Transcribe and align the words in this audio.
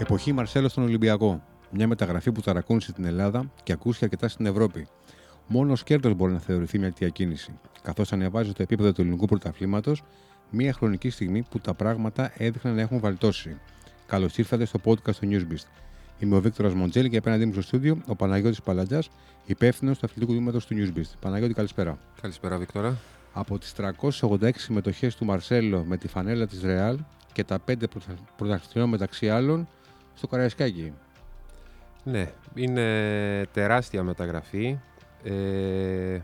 Εποχή 0.00 0.32
Μαρσέλο 0.32 0.68
στον 0.68 0.82
Ολυμπιακό. 0.82 1.42
Μια 1.70 1.86
μεταγραφή 1.86 2.32
που 2.32 2.40
ταρακούνησε 2.40 2.92
την 2.92 3.04
Ελλάδα 3.04 3.50
και 3.62 3.72
ακούστηκε 3.72 4.04
αρκετά 4.04 4.28
στην 4.28 4.46
Ευρώπη. 4.46 4.88
Μόνος 5.46 5.80
ω 5.80 5.84
κέρδος 5.84 6.14
μπορεί 6.14 6.32
να 6.32 6.38
θεωρηθεί 6.38 6.78
μια 6.78 6.88
τέτοια 6.88 7.08
κίνηση, 7.08 7.58
καθώς 7.82 8.12
ανεβάζει 8.12 8.52
το 8.52 8.62
επίπεδο 8.62 8.92
του 8.92 9.00
ελληνικού 9.00 9.26
πρωταθλήματος 9.26 10.02
μια 10.50 10.72
χρονική 10.72 11.10
στιγμή 11.10 11.42
που 11.42 11.58
τα 11.58 11.74
πράγματα 11.74 12.32
έδειχναν 12.36 12.74
να 12.74 12.80
έχουν 12.80 13.00
βαλτώσει. 13.00 13.56
Καλώς 14.06 14.38
ήρθατε 14.38 14.64
στο 14.64 14.80
podcast 14.84 15.14
του 15.20 15.28
Newsbeast. 15.30 15.66
Είμαι 16.18 16.36
ο 16.36 16.40
Βίκτορας 16.40 16.74
Μοντζέλη 16.74 17.08
και 17.08 17.16
απέναντί 17.16 17.46
μου 17.46 17.52
στο 17.52 17.62
στούντιο 17.62 18.02
ο 18.06 18.16
Παναγιώτης 18.16 18.62
Παλατζάς, 18.62 19.10
υπεύθυνος 19.44 19.98
του 19.98 20.06
αθλητικού 20.06 20.32
τμήματο 20.32 20.58
του 20.58 20.74
Newsbeast. 20.76 21.12
Παναγιώτη, 21.20 21.54
καλησπέρα. 21.54 21.98
Καλησπέρα, 22.20 22.56
Βίκτορα. 22.56 22.96
Από 23.32 23.58
τις 23.58 23.72
386 23.72 24.50
συμμετοχές 24.56 25.16
του 25.16 25.24
Μαρσέλο 25.24 25.84
με 25.84 25.96
τη 25.96 26.08
φανέλα 26.08 26.46
της 26.46 26.62
Ρεάλ 26.62 26.98
και 27.32 27.44
τα 27.44 27.58
5 27.58 27.74
πρωταθλητριών 28.36 28.88
μεταξύ 28.88 29.30
άλλων 29.30 29.68
στο 30.20 30.28
Καραϊσκάκι. 30.28 30.92
Ναι, 32.04 32.30
είναι 32.54 33.46
τεράστια 33.52 34.02
μεταγραφή. 34.02 34.78
Ε, 35.22 36.20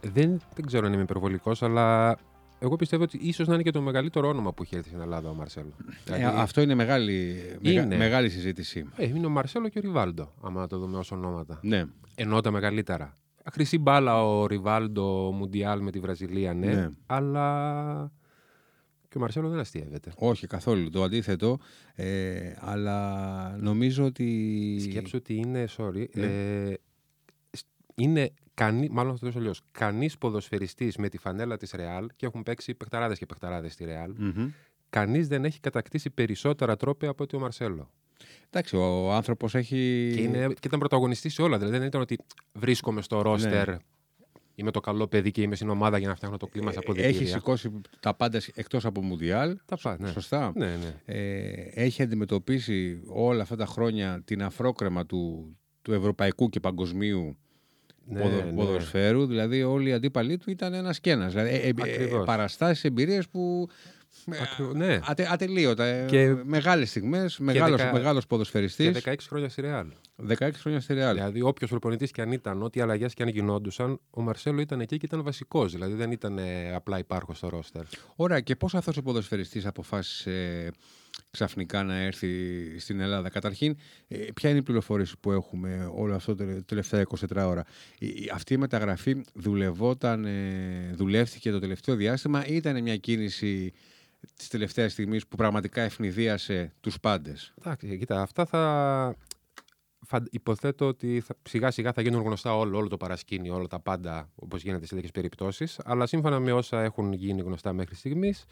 δεν, 0.00 0.40
δεν 0.54 0.66
ξέρω 0.66 0.86
αν 0.86 0.92
είμαι 0.92 1.02
υπερβολικός, 1.02 1.62
αλλά 1.62 2.16
εγώ 2.58 2.76
πιστεύω 2.76 3.02
ότι 3.02 3.18
ίσως 3.22 3.46
να 3.46 3.54
είναι 3.54 3.62
και 3.62 3.70
το 3.70 3.80
μεγαλύτερο 3.80 4.28
όνομα 4.28 4.52
που 4.52 4.62
έχει 4.62 4.76
έρθει 4.76 4.88
στην 4.88 5.00
Ελλάδα 5.00 5.30
ο 5.30 5.34
Μαρσέλο. 5.34 5.72
Ε, 5.80 6.14
δηλαδή, 6.16 6.36
αυτό 6.40 6.60
είναι 6.60 6.74
μεγάλη, 6.74 7.36
είναι. 7.60 7.96
μεγάλη 7.96 8.30
συζήτηση. 8.30 8.88
Ε, 8.96 9.06
είναι 9.06 9.26
ο 9.26 9.30
Μαρσέλο 9.30 9.68
και 9.68 9.78
ο 9.78 9.80
Ριβάλντο, 9.80 10.32
άμα 10.42 10.66
το 10.66 10.78
δούμε 10.78 10.98
ως 10.98 11.12
ονόματα. 11.12 11.58
Ναι. 11.62 11.84
Ενώ 12.14 12.40
τα 12.40 12.50
μεγαλύτερα. 12.50 13.16
Χρυσή 13.52 13.78
μπάλα 13.78 14.24
ο 14.24 14.46
Ριβάλντο 14.46 15.32
Μουντιάλ 15.32 15.80
με 15.80 15.90
τη 15.90 15.98
Βραζιλία, 16.00 16.54
ναι, 16.54 16.66
Ναι. 16.66 16.90
αλλά 17.06 18.12
και 19.14 19.20
ο 19.20 19.22
Μαρσέλο 19.22 19.48
δεν 19.48 19.58
αστείευεται. 19.58 20.12
Όχι 20.16 20.46
καθόλου. 20.46 20.90
Το 20.90 21.02
αντίθετο. 21.02 21.58
Ε, 21.94 22.52
αλλά 22.58 23.56
νομίζω 23.60 24.04
ότι. 24.04 24.78
Σκέψου 24.80 25.16
ότι 25.18 25.34
είναι, 25.34 25.64
sorry, 25.76 26.04
Ναι. 26.14 26.26
ε, 26.26 26.76
σ- 27.56 27.66
είναι 27.94 28.30
κανεί, 28.54 28.88
μάλλον 28.90 29.12
θα 29.12 29.18
το 29.18 29.26
δώσω 29.26 29.38
αλλιώς, 29.38 29.60
κανείς 29.72 30.18
ποδοσφαιριστής 30.18 30.96
με 30.96 31.08
τη 31.08 31.18
φανέλα 31.18 31.56
της 31.56 31.70
Ρεάλ 31.70 32.06
και 32.16 32.26
έχουν 32.26 32.42
παίξει 32.42 32.74
παιχταράδες 32.74 33.18
και 33.18 33.26
παιχταράδες 33.26 33.72
στη 33.72 33.84
Ρεάλ. 33.84 34.14
Μμμ. 34.18 34.50
Κανείς 34.90 35.28
δεν 35.28 35.44
έχει 35.44 35.60
κατακτήσει 35.60 36.10
περισσότερα 36.10 36.76
τρόπια 36.76 37.08
από 37.08 37.22
ότι 37.22 37.36
ο 37.36 37.38
Μαρσέλο. 37.38 37.90
Εντάξει, 38.50 38.76
ο 38.76 39.12
άνθρωπος 39.12 39.54
έχει. 39.54 40.12
Και, 40.14 40.20
είναι, 40.22 40.46
και 40.46 40.66
ήταν 40.66 40.78
πρωταγωνιστής 40.78 41.34
σε 41.34 41.42
όλα. 41.42 41.58
Δηλαδή 41.58 41.76
δεν 41.78 41.86
ήταν 41.86 42.00
ότι 42.00 42.18
βρίσκομαι 42.52 43.02
στο 43.02 43.22
ρόστερ, 43.22 43.68
Ναι. 43.68 43.76
Είμαι 44.54 44.70
το 44.70 44.80
καλό 44.80 45.06
παιδί 45.06 45.30
και 45.30 45.42
είμαι 45.42 45.54
στην 45.54 45.68
ομάδα 45.68 45.98
για 45.98 46.08
να 46.08 46.14
φτιάχνω 46.14 46.36
το 46.36 46.46
κλίμα 46.46 46.72
σε 46.72 46.78
αποδητήρια. 46.78 47.16
Έχεις 47.16 47.30
σηκώσει 47.30 47.70
τα 48.00 48.14
πάντα 48.14 48.40
εκτός 48.54 48.84
από 48.84 49.02
Μουντιάλ. 49.02 49.56
Τα 49.64 49.76
πά, 49.82 49.96
ναι. 50.00 50.08
Σωστά. 50.08 50.52
Ναι, 50.54 50.66
ναι. 50.66 50.94
Ε, 51.04 51.50
έχει 51.74 52.02
αντιμετωπίσει 52.02 53.00
όλα 53.06 53.42
αυτά 53.42 53.56
τα 53.56 53.66
χρόνια 53.66 54.22
την 54.24 54.42
αφρόκρεμα 54.42 55.06
του, 55.06 55.56
του 55.82 55.92
ευρωπαϊκού 55.92 56.48
και 56.48 56.60
παγκοσμίου 56.60 57.36
Ναι, 58.06 58.20
ποδο- 58.20 58.44
ναι. 58.44 58.52
ποδοσφαίρου. 58.52 59.26
Δηλαδή, 59.26 59.62
όλοι 59.62 59.88
οι 59.88 59.92
αντίπαλοι 59.92 60.36
του 60.36 60.50
ήταν 60.50 60.74
ένας 60.74 61.00
και 61.00 61.10
ένας. 61.10 61.32
Δηλαδή, 61.32 61.50
ε, 61.50 61.56
ε, 61.68 61.72
Ακριβώς. 61.80 62.24
παραστάσεις, 62.26 62.84
εμπειρίες 62.84 63.28
που. 63.28 63.68
Ακριβώς, 64.42 64.74
ναι. 64.74 64.98
Ατε, 65.04 65.28
ατελείωτα. 65.30 65.84
Ε, 65.84 66.06
Και- 66.06 66.34
Μεγάλες 66.44 66.88
στιγμές, 66.90 67.38
μεγάλος, 67.38 67.78
δεκα- 67.80 67.92
μεγάλος 67.92 68.22
Και 68.22 68.28
ποδοσφαιριστής, 68.28 68.90
16 69.04 69.28
χρόνια 69.28 69.48
στη 69.48 69.60
Ρεάλ. 69.60 69.86
16 70.16 70.60
χρόνια 70.60 70.80
στη 70.80 70.94
Ρεάλ. 70.94 71.14
Δηλαδή, 71.14 71.42
όποιος 71.42 71.70
προπονητής 71.70 72.10
και 72.10 72.20
αν 72.22 72.32
ήταν, 72.32 72.62
ό,τι 72.62 72.80
αλλαγές 72.80 73.14
και 73.14 73.22
αν 73.22 73.28
γινόντουσαν, 73.28 74.00
ο 74.10 74.20
Μαρσέλο 74.22 74.60
ήταν 74.60 74.80
εκεί 74.80 74.96
και 74.96 75.06
ήταν 75.06 75.22
βασικός. 75.22 75.72
Δηλαδή, 75.72 75.94
δεν 75.94 76.10
ήταν 76.10 76.38
ε, 76.38 76.74
απλά 76.74 76.98
υπάρχος 76.98 77.36
στο 77.36 77.48
ρόστερ. 77.48 77.82
Ωραία, 78.16 78.40
και 78.40 78.56
πώς 78.56 78.74
αυτός 78.74 78.96
ο 78.96 79.02
ποδοσφαιριστής 79.02 79.66
αποφάσισε 79.66 80.70
ξαφνικά 81.30 81.82
να 81.82 81.94
έρθει 81.96 82.28
στην 82.78 83.00
Ελλάδα; 83.00 83.28
Καταρχήν, 83.28 83.76
ε, 84.08 84.16
ποια 84.34 84.50
είναι 84.50 84.58
η 84.58 84.62
πληροφόρηση 84.62 85.14
που 85.20 85.32
έχουμε 85.32 85.90
όλο 85.94 86.14
αυτό 86.14 86.34
το 86.34 86.44
τελευταία 86.64 87.00
24 87.00 87.46
ώρα. 87.46 87.64
Η- 87.98 88.06
η- 88.06 88.30
Αυτή 88.32 88.54
η 88.54 88.56
μεταγραφή 88.56 89.20
δουλευόταν, 89.34 90.24
ε, 90.24 90.90
δουλεύτηκε 90.94 91.50
το 91.50 91.58
τελευταίο 91.58 91.94
διάστημα 91.94 92.46
ή 92.46 92.54
ήταν 92.54 92.82
μια 92.82 92.96
κίνηση 92.96 93.72
της 94.36 94.48
τελευταίας 94.48 94.92
στιγμής 94.92 95.26
που 95.26 95.36
πραγματικά 95.36 95.82
ευνηδίασε 95.82 96.72
τους 96.80 97.00
πάντες. 97.00 97.54
Εντάξει, 97.58 97.98
κοίτα, 97.98 98.22
αυτά 98.22 98.44
θα. 98.46 99.16
φαν- 100.00 100.28
Υποθέτω 100.30 100.86
ότι 100.86 101.20
θα, 101.20 101.34
σιγά 101.42 101.70
σιγά 101.70 101.92
θα 101.92 102.02
γίνουν 102.02 102.22
γνωστά 102.22 102.56
όλο, 102.56 102.78
όλο 102.78 102.88
το 102.88 102.96
παρασκήνιο, 102.96 103.54
όλα 103.54 103.66
τα 103.66 103.80
πάντα 103.80 104.30
όπως 104.34 104.62
γίνεται 104.62 104.86
σε 104.86 104.94
τέτοιες 104.94 105.10
περιπτώσεις. 105.10 105.80
Αλλά 105.84 106.06
σύμφωνα 106.06 106.40
με 106.40 106.52
όσα 106.52 106.82
έχουν 106.82 107.12
γίνει 107.12 107.40
γνωστά 107.40 107.72
μέχρι 107.72 107.94
στιγμής, 107.94 108.44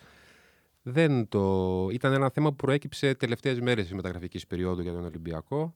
δεν 0.83 1.28
το... 1.28 1.89
ήταν 1.93 2.12
ένα 2.12 2.31
θέμα 2.31 2.49
που 2.49 2.56
προέκυψε 2.56 3.15
τελευταίες 3.15 3.60
μέρες 3.60 3.84
της 3.84 3.94
μεταγραφικής 3.94 4.47
περίοδου 4.47 4.83
για 4.83 4.93
τον 4.93 5.04
Ολυμπιακό. 5.04 5.75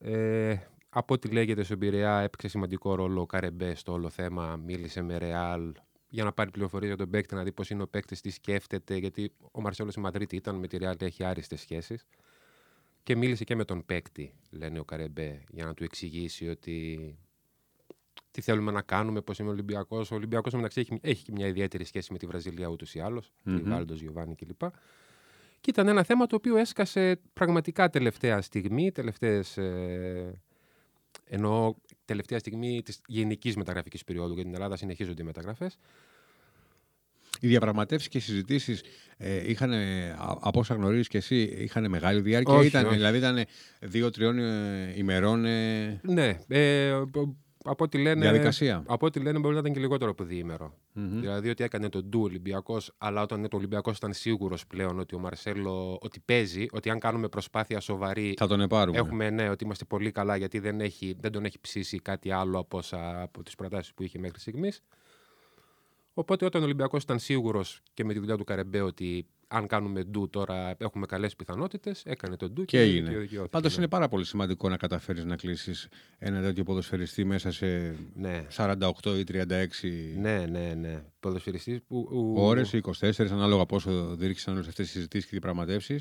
Ε, 0.00 0.56
από 0.88 1.14
ό,τι 1.14 1.28
λέγεται 1.28 1.62
στον 1.62 1.78
Πειραιά 1.78 2.20
έπαιξε 2.20 2.48
σημαντικό 2.48 2.94
ρόλο 2.94 3.20
ο 3.20 3.26
Καρεμπέ 3.26 3.74
στο 3.74 3.92
όλο 3.92 4.08
θέμα, 4.08 4.56
μίλησε 4.56 5.02
με 5.02 5.18
Ρεάλ 5.18 5.72
για 6.12 6.24
να 6.24 6.32
πάρει 6.32 6.50
πληροφορίες 6.50 6.88
για 6.88 6.98
τον 6.98 7.10
παίκτη, 7.10 7.34
να 7.34 7.42
δει 7.42 7.52
πώς 7.52 7.70
είναι 7.70 7.82
ο 7.82 7.86
παίκτης, 7.86 8.20
τι 8.20 8.30
σκέφτεται, 8.30 8.96
γιατί 8.96 9.32
ο 9.52 9.60
Μαρσέλο 9.60 9.90
στη 9.90 10.00
Μαδρίτη 10.00 10.36
ήταν 10.36 10.54
με 10.54 10.66
τη 10.66 10.76
Ρεάλ 10.76 10.96
και 10.96 11.04
έχει 11.04 11.24
άριστες 11.24 11.60
σχέσεις. 11.60 12.06
Και 13.02 13.16
μίλησε 13.16 13.44
και 13.44 13.54
με 13.54 13.64
τον 13.64 13.84
παίκτη, 13.84 14.34
λένε 14.50 14.78
ο 14.78 14.84
Καρεμπέ, 14.84 15.44
για 15.50 15.64
να 15.64 15.74
του 15.74 15.84
εξηγήσει 15.84 16.48
ότι 16.48 16.98
τι 18.30 18.40
θέλουμε 18.40 18.72
να 18.72 18.82
κάνουμε, 18.82 19.20
πώς 19.20 19.38
είναι 19.38 19.48
ο 19.48 19.52
Ολυμπιακός. 19.52 20.10
Ο 20.10 20.14
Ολυμπιακός 20.14 20.52
μεταξύ 20.52 20.80
έχει, 20.80 20.98
έχει 21.02 21.24
και 21.24 21.32
μια 21.32 21.46
ιδιαίτερη 21.46 21.84
σχέση 21.84 22.12
με 22.12 22.18
τη 22.18 22.26
Βραζιλία 22.26 22.68
ούτως 22.68 22.94
ή 22.94 23.00
άλλως. 23.00 23.32
Μμμ. 23.42 23.56
Ριβάλντο, 23.56 23.94
Γιωβάνι 23.94 24.34
κλπ. 24.34 24.60
Και 25.60 25.70
ήταν 25.70 25.88
ένα 25.88 26.02
θέμα 26.02 26.26
το 26.26 26.36
οποίο 26.36 26.56
έσκασε 26.56 27.20
πραγματικά 27.32 27.90
τελευταία 27.90 28.42
στιγμή, 28.42 28.92
τελευταίες, 28.92 29.56
ε, 29.56 30.42
ενώ 31.34 31.76
τελευταία 32.04 32.38
στιγμή 32.38 32.82
της 32.82 33.00
γενικής 33.06 33.56
μεταγραφικής 33.56 34.04
περίοδου 34.04 34.34
για 34.34 34.42
την 34.42 34.54
Ελλάδα 34.54 34.76
συνεχίζονται 34.76 35.22
οι 35.22 35.24
μεταγραφές. 35.24 35.78
Οι 37.40 37.46
διαπραγματεύσεις 37.46 38.08
και 38.08 38.18
οι 38.18 38.20
συζητήσεις 38.20 38.82
ε, 39.16 39.50
είχαν, 39.50 39.72
ε, 39.72 40.10
α- 40.10 40.38
από 40.40 40.60
όσα 40.60 40.74
γνωρίζεις 40.74 41.08
και 41.08 41.18
εσύ, 41.18 41.36
είχαν 41.42 41.90
μεγάλη 41.90 42.20
διάρκεια. 42.20 42.54
Όχι, 42.54 42.66
ήταν, 42.66 42.86
όχι. 42.86 42.94
Δηλαδή 42.94 43.18
ήταν 43.18 43.44
δύο-τριών 43.80 44.38
ε, 44.38 44.92
ημερών 44.96 45.44
ε, 45.44 46.00
Ναι, 46.02 46.38
ε, 46.48 47.02
από- 47.62 47.70
από 47.70 47.84
ό,τι 47.84 47.98
λένε, 47.98 48.20
διαδικασία. 48.20 48.82
από 48.86 49.06
ό,τι 49.06 49.20
λένε 49.20 49.38
μπορεί 49.38 49.54
να 49.54 49.60
ήταν 49.60 49.72
και 49.72 49.80
λιγότερο 49.80 50.10
από 50.10 50.24
διήμερο. 50.24 50.74
Μμμ. 50.92 51.20
Δηλαδή 51.20 51.48
ότι 51.48 51.64
έκανε 51.64 51.88
τον 51.88 52.04
ντου 52.04 52.20
Ολυμπιακός, 52.22 52.92
αλλά 52.98 53.22
όταν 53.22 53.48
το 53.48 53.56
Ολυμπιακός 53.56 53.96
ήταν 53.96 54.12
σίγουρος 54.12 54.66
πλέον 54.66 54.98
ότι 54.98 55.14
ο 55.14 55.18
Μαρσέλο 55.18 55.98
ότι 56.02 56.20
παίζει, 56.20 56.66
ότι 56.72 56.90
αν 56.90 56.98
κάνουμε 56.98 57.28
προσπάθεια 57.28 57.80
σοβαρή. 57.80 58.34
Θα 58.38 58.46
τον 58.46 58.60
επάρουμε. 58.60 58.98
Έχουμε 58.98 59.30
ναι, 59.30 59.48
ότι 59.48 59.64
είμαστε 59.64 59.84
πολύ 59.84 60.10
καλά 60.10 60.36
γιατί 60.36 60.58
δεν, 60.58 60.80
έχει, 60.80 61.16
δεν 61.20 61.32
τον 61.32 61.44
έχει 61.44 61.60
ψήσει 61.60 61.98
κάτι 61.98 62.30
άλλο 62.30 62.58
από, 62.58 62.78
όσα- 62.78 63.22
από 63.22 63.42
τις 63.42 63.54
προτάσεις 63.54 63.94
που 63.94 64.02
είχε 64.02 64.18
μέχρι 64.18 64.40
στιγμής. 64.40 64.82
Οπότε 66.14 66.44
όταν 66.44 66.60
ο 66.60 66.64
Ολυμπιακός 66.64 67.02
ήταν 67.02 67.18
σίγουρος 67.18 67.80
και 67.94 68.04
με 68.04 68.12
τη 68.12 68.18
δουλειά 68.18 68.36
του 68.36 68.44
Καρεμπέ 68.44 68.80
ότι 68.80 69.26
αν 69.54 69.66
κάνουμε 69.66 70.02
ντου 70.04 70.28
τώρα 70.30 70.74
έχουμε 70.78 71.06
καλές 71.06 71.36
πιθανότητες, 71.36 72.02
έκανε 72.04 72.36
τον 72.36 72.52
ντου 72.52 72.64
Και 72.64 72.76
και, 72.76 72.82
έγινε. 72.82 73.08
δικαιώθηκε, 73.10 73.48
Πάντως 73.50 73.72
ναι. 73.72 73.78
είναι 73.78 73.88
πάρα 73.88 74.08
πολύ 74.08 74.24
σημαντικό 74.24 74.68
να 74.68 74.76
καταφέρεις 74.76 75.24
να 75.24 75.36
κλείσεις 75.36 75.88
ένα 76.18 76.40
τέτοιο 76.40 76.64
ποδοσφαιριστή 76.64 77.24
μέσα 77.24 77.50
σε 77.52 77.96
Ναι, 78.14 78.46
48 78.56 78.74
ή 79.18 79.24
36 79.32 79.44
ναι, 80.16 80.46
ναι, 80.50 80.74
ναι. 80.80 81.02
Ποδοσφαιριστής 81.20 81.78
που... 81.88 82.08
ου- 82.10 82.36
ώρες 82.38 82.72
ή 82.72 82.80
24, 83.00 83.10
ανάλογα 83.30 83.66
πόσο 83.66 84.16
διήρξαν 84.16 84.54
όλε 84.54 84.60
αυτές 84.68 84.84
τις 84.84 84.90
συζητήσεις 84.90 85.24
και 85.24 85.30
διαπραγματεύσει. 85.30 85.98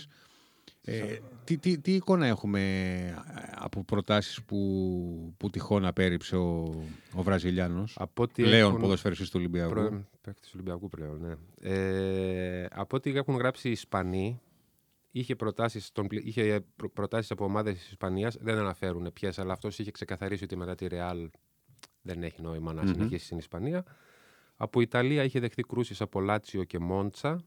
Ε, 0.84 1.18
τι, 1.44 1.58
τι, 1.58 1.80
τι 1.80 1.94
εικόνα 1.94 2.26
έχουμε 2.28 3.24
από 3.56 3.84
προτάσεις 3.84 4.44
που, 4.44 5.34
που 5.38 5.50
τυχόν 5.50 5.86
απέρριψε 5.86 6.36
ο, 6.36 6.62
ο 7.16 7.22
Βραζιλιάνος, 7.24 7.96
από 8.00 8.24
ό,τι 8.24 8.44
πλέον 8.44 8.70
έχουν- 8.70 8.82
ποδοσφαιριστής 8.82 9.30
του 9.30 9.36
Ολυμπιακού. 9.40 9.70
Πρώην 9.72 10.06
παίκτης 10.22 10.46
του 10.50 10.52
Ολυμπιακού 10.60 10.88
πλέον, 10.90 11.20
ναι. 11.22 11.34
Ε, 11.70 12.66
από 12.72 12.96
ό,τι 12.98 13.10
έχουν 13.18 13.36
γράψει 13.36 13.68
οι 13.68 13.72
Ισπανοί, 13.72 14.42
είχε 15.12 15.36
προτάσεις, 15.36 15.92
τον, 15.92 16.08
πλη- 16.08 16.26
είχε 16.28 16.64
προ- 16.76 16.92
προτάσεις 16.94 17.32
από 17.32 17.46
ομάδες 17.46 17.74
της 17.78 17.88
Ισπανίας, 17.90 18.38
δεν 18.42 18.58
αναφέρουν 18.58 19.10
ποιες, 19.14 19.40
αλλά 19.40 19.54
αυτός 19.54 19.80
είχε 19.80 19.92
ξεκαθαρίσει 19.92 20.44
ότι 20.44 20.56
μετά 20.56 20.76
τη 20.76 20.88
Ρεάλ 20.88 21.30
δεν 22.02 22.24
έχει 22.24 22.42
νόημα 22.42 22.74
να 22.74 22.82
Μμμ. 22.84 22.92
συνεχίσει 22.92 23.26
στην 23.26 23.38
Ισπανία. 23.38 23.84
Από 24.56 24.82
Ιταλία 24.82 25.24
είχε 25.24 25.40
δεχθεί 25.40 25.62
κρούσεις 25.62 26.02
από 26.02 26.20
Λάτσιο 26.22 26.64
και 26.64 26.80
Μόντσα. 26.80 27.44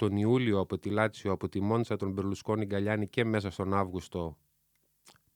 Τον 0.00 0.16
Ιούλιο 0.16 0.58
από 0.58 0.78
τη 0.78 0.90
Λάτσιο, 0.90 1.32
από 1.32 1.48
τη 1.48 1.60
Μόντσα, 1.60 1.96
τον 1.96 2.10
Μπερλουσκόνη 2.10 2.64
Γκαλιάνη 2.64 3.08
και 3.08 3.24
μέσα 3.24 3.50
στον 3.50 3.74
Αύγουστο. 3.74 4.36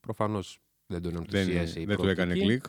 Προφανώς 0.00 0.58
δεν 0.86 1.02
τον 1.02 1.12
δεν 1.12 1.22
ενθουσίασε 1.22 1.80
η 1.80 1.84
δεν 1.84 1.96
του 1.96 2.08
έκανε 2.08 2.34
προοπτική. 2.34 2.60
κλικ. 2.60 2.64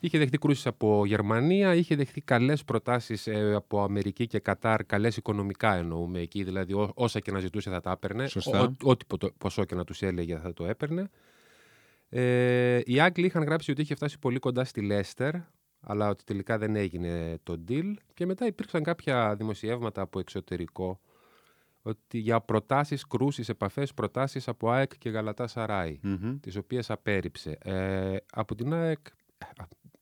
Είχε 0.00 0.18
δεχτεί 0.18 0.38
κρούσεις 0.38 0.66
από 0.66 1.06
Γερμανία, 1.06 1.74
είχε 1.74 1.94
δεχτεί 1.96 2.20
καλές 2.20 2.64
προτάσεις 2.64 3.26
ε, 3.26 3.54
από 3.54 3.82
Αμερική 3.82 4.26
και 4.26 4.38
Κατάρ, 4.38 4.84
καλές 4.84 5.16
οικονομικά 5.16 5.74
εννοούμε 5.74 6.20
εκεί, 6.20 6.44
δηλαδή 6.44 6.72
ό, 6.72 6.92
όσα 6.94 7.20
και 7.20 7.30
να 7.30 7.38
ζητούσε 7.38 7.70
θα 7.70 7.80
τα 7.80 7.90
έπαιρνε, 7.90 8.26
Σωστά. 8.26 8.60
Ό, 8.60 8.74
ό,τι 8.82 9.04
πο- 9.04 9.32
ποσό 9.38 9.64
και 9.64 9.74
να 9.74 9.84
τους 9.84 10.02
έλεγε 10.02 10.38
θα 10.38 10.52
το 10.52 10.64
έπαιρνε. 10.64 11.10
Ε, 12.08 12.80
οι 12.84 13.00
Άγγλοι 13.00 13.26
είχαν 13.26 13.42
γράψει 13.42 13.70
ότι 13.70 13.80
είχε 13.82 13.94
φτάσει 13.94 14.18
πολύ 14.18 14.38
κοντά 14.38 14.64
στη 14.64 14.80
Λέστερ, 14.80 15.34
αλλά 15.80 16.08
ότι 16.08 16.24
τελικά 16.24 16.58
δεν 16.58 16.76
έγινε 16.76 17.38
το 17.42 17.64
deal 17.68 17.92
και 18.14 18.26
μετά 18.26 18.46
υπήρξαν 18.46 18.82
κάποια 18.82 19.34
δημοσιεύματα 19.36 20.02
από 20.02 20.18
εξωτερικό 20.18 21.00
ότι 21.82 22.18
για 22.18 22.40
προτάσεις, 22.40 23.06
κρούσεις, 23.06 23.48
επαφές, 23.48 23.94
προτάσεις 23.94 24.48
από 24.48 24.70
ΑΕΚ 24.70 24.92
και 24.98 25.10
Γαλατά 25.10 25.46
Σαράι, 25.46 25.98
Μμμ. 26.02 26.38
τις 26.40 26.56
οποίες 26.56 26.90
απέρριψε. 26.90 27.58
Ε, 27.64 28.16
από 28.32 28.54
την 28.54 28.72
ΑΕΚ 28.72 28.98
ε, 29.38 29.46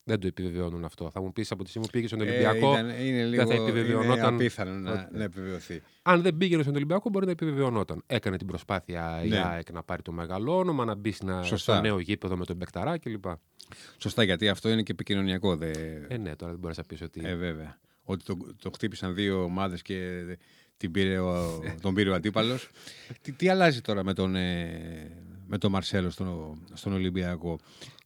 δεν 0.04 0.20
το 0.20 0.26
επιβεβαιώνουν 0.26 0.84
αυτό. 0.84 1.10
Θα 1.10 1.20
μου 1.20 1.32
πεις 1.32 1.50
από 1.50 1.62
τη 1.64 1.68
στιγμή 1.68 1.86
που 1.86 1.92
πήγε 1.92 2.06
στον 2.06 2.20
Ε, 2.20 2.22
Ολυμπιακό, 2.22 2.72
ήταν- 2.72 2.88
είναι 2.88 3.24
λίγο 3.24 3.46
θα 3.46 3.54
είναι 3.54 3.62
επιβεβαιωνόταν 3.68 4.34
απίθανο 4.34 4.70
να, 4.72 4.92
ότι- 4.92 5.16
να 5.16 5.22
επιβεβαιωθεί. 5.22 5.82
αν 6.02 6.22
δεν 6.22 6.36
πήγαινε 6.36 6.62
στον 6.62 6.74
Ολυμπιακό 6.74 7.08
μπορεί 7.10 7.24
να 7.26 7.30
επιβεβαιωνόταν. 7.32 8.02
Έκανε 8.06 8.36
την 8.36 8.46
προσπάθεια 8.46 9.20
η 9.24 9.28
Ναι. 9.28 9.38
ΑΕΚ 9.44 9.72
να 9.72 9.82
πάρει 9.82 10.02
το 10.02 10.12
μεγάλο 10.12 10.58
όνομα, 10.58 10.84
να 10.84 10.94
μπει 10.94 11.12
στην- 11.12 11.28
Σωστά. 11.44 11.56
στο 11.72 11.80
νέο 11.80 11.98
γήπεδο 11.98 12.36
με 12.36 12.44
τον 12.44 12.56
Μπεκταρά 12.56 12.98
κλπ. 12.98 13.24
Σωστά, 13.98 14.22
γιατί 14.22 14.48
αυτό 14.48 14.68
είναι 14.70 14.82
και 14.82 14.92
επικοινωνιακό. 14.92 15.56
Δε... 15.56 15.70
Ε, 16.08 16.16
ναι, 16.16 16.36
τώρα 16.36 16.50
δεν 16.50 16.60
μπορείς 16.60 16.76
να 16.76 16.84
πεις 16.84 17.02
ότι. 17.02 17.20
Ε, 17.24 17.34
βέβαια. 17.34 17.78
Ότι 18.02 18.24
το, 18.24 18.36
το 18.62 18.70
χτύπησαν 18.74 19.14
δύο 19.14 19.42
ομάδες 19.42 19.82
και 19.82 20.22
την 20.78 20.90
πήρε 20.90 21.18
ο, 21.18 21.60
τον 21.82 21.94
πήρε 21.94 22.10
ο 22.10 22.14
αντίπαλος. 22.14 22.68
τι, 23.22 23.32
τι 23.32 23.48
αλλάζει 23.48 23.80
τώρα 23.80 24.04
με 24.04 24.12
τον, 24.12 24.34
ε, 24.36 25.10
με 25.46 25.58
τον 25.58 25.70
Μαρσέλο 25.70 26.10
στον, 26.10 26.62
στον 26.74 26.92
Ολυμπιακό; 26.92 27.58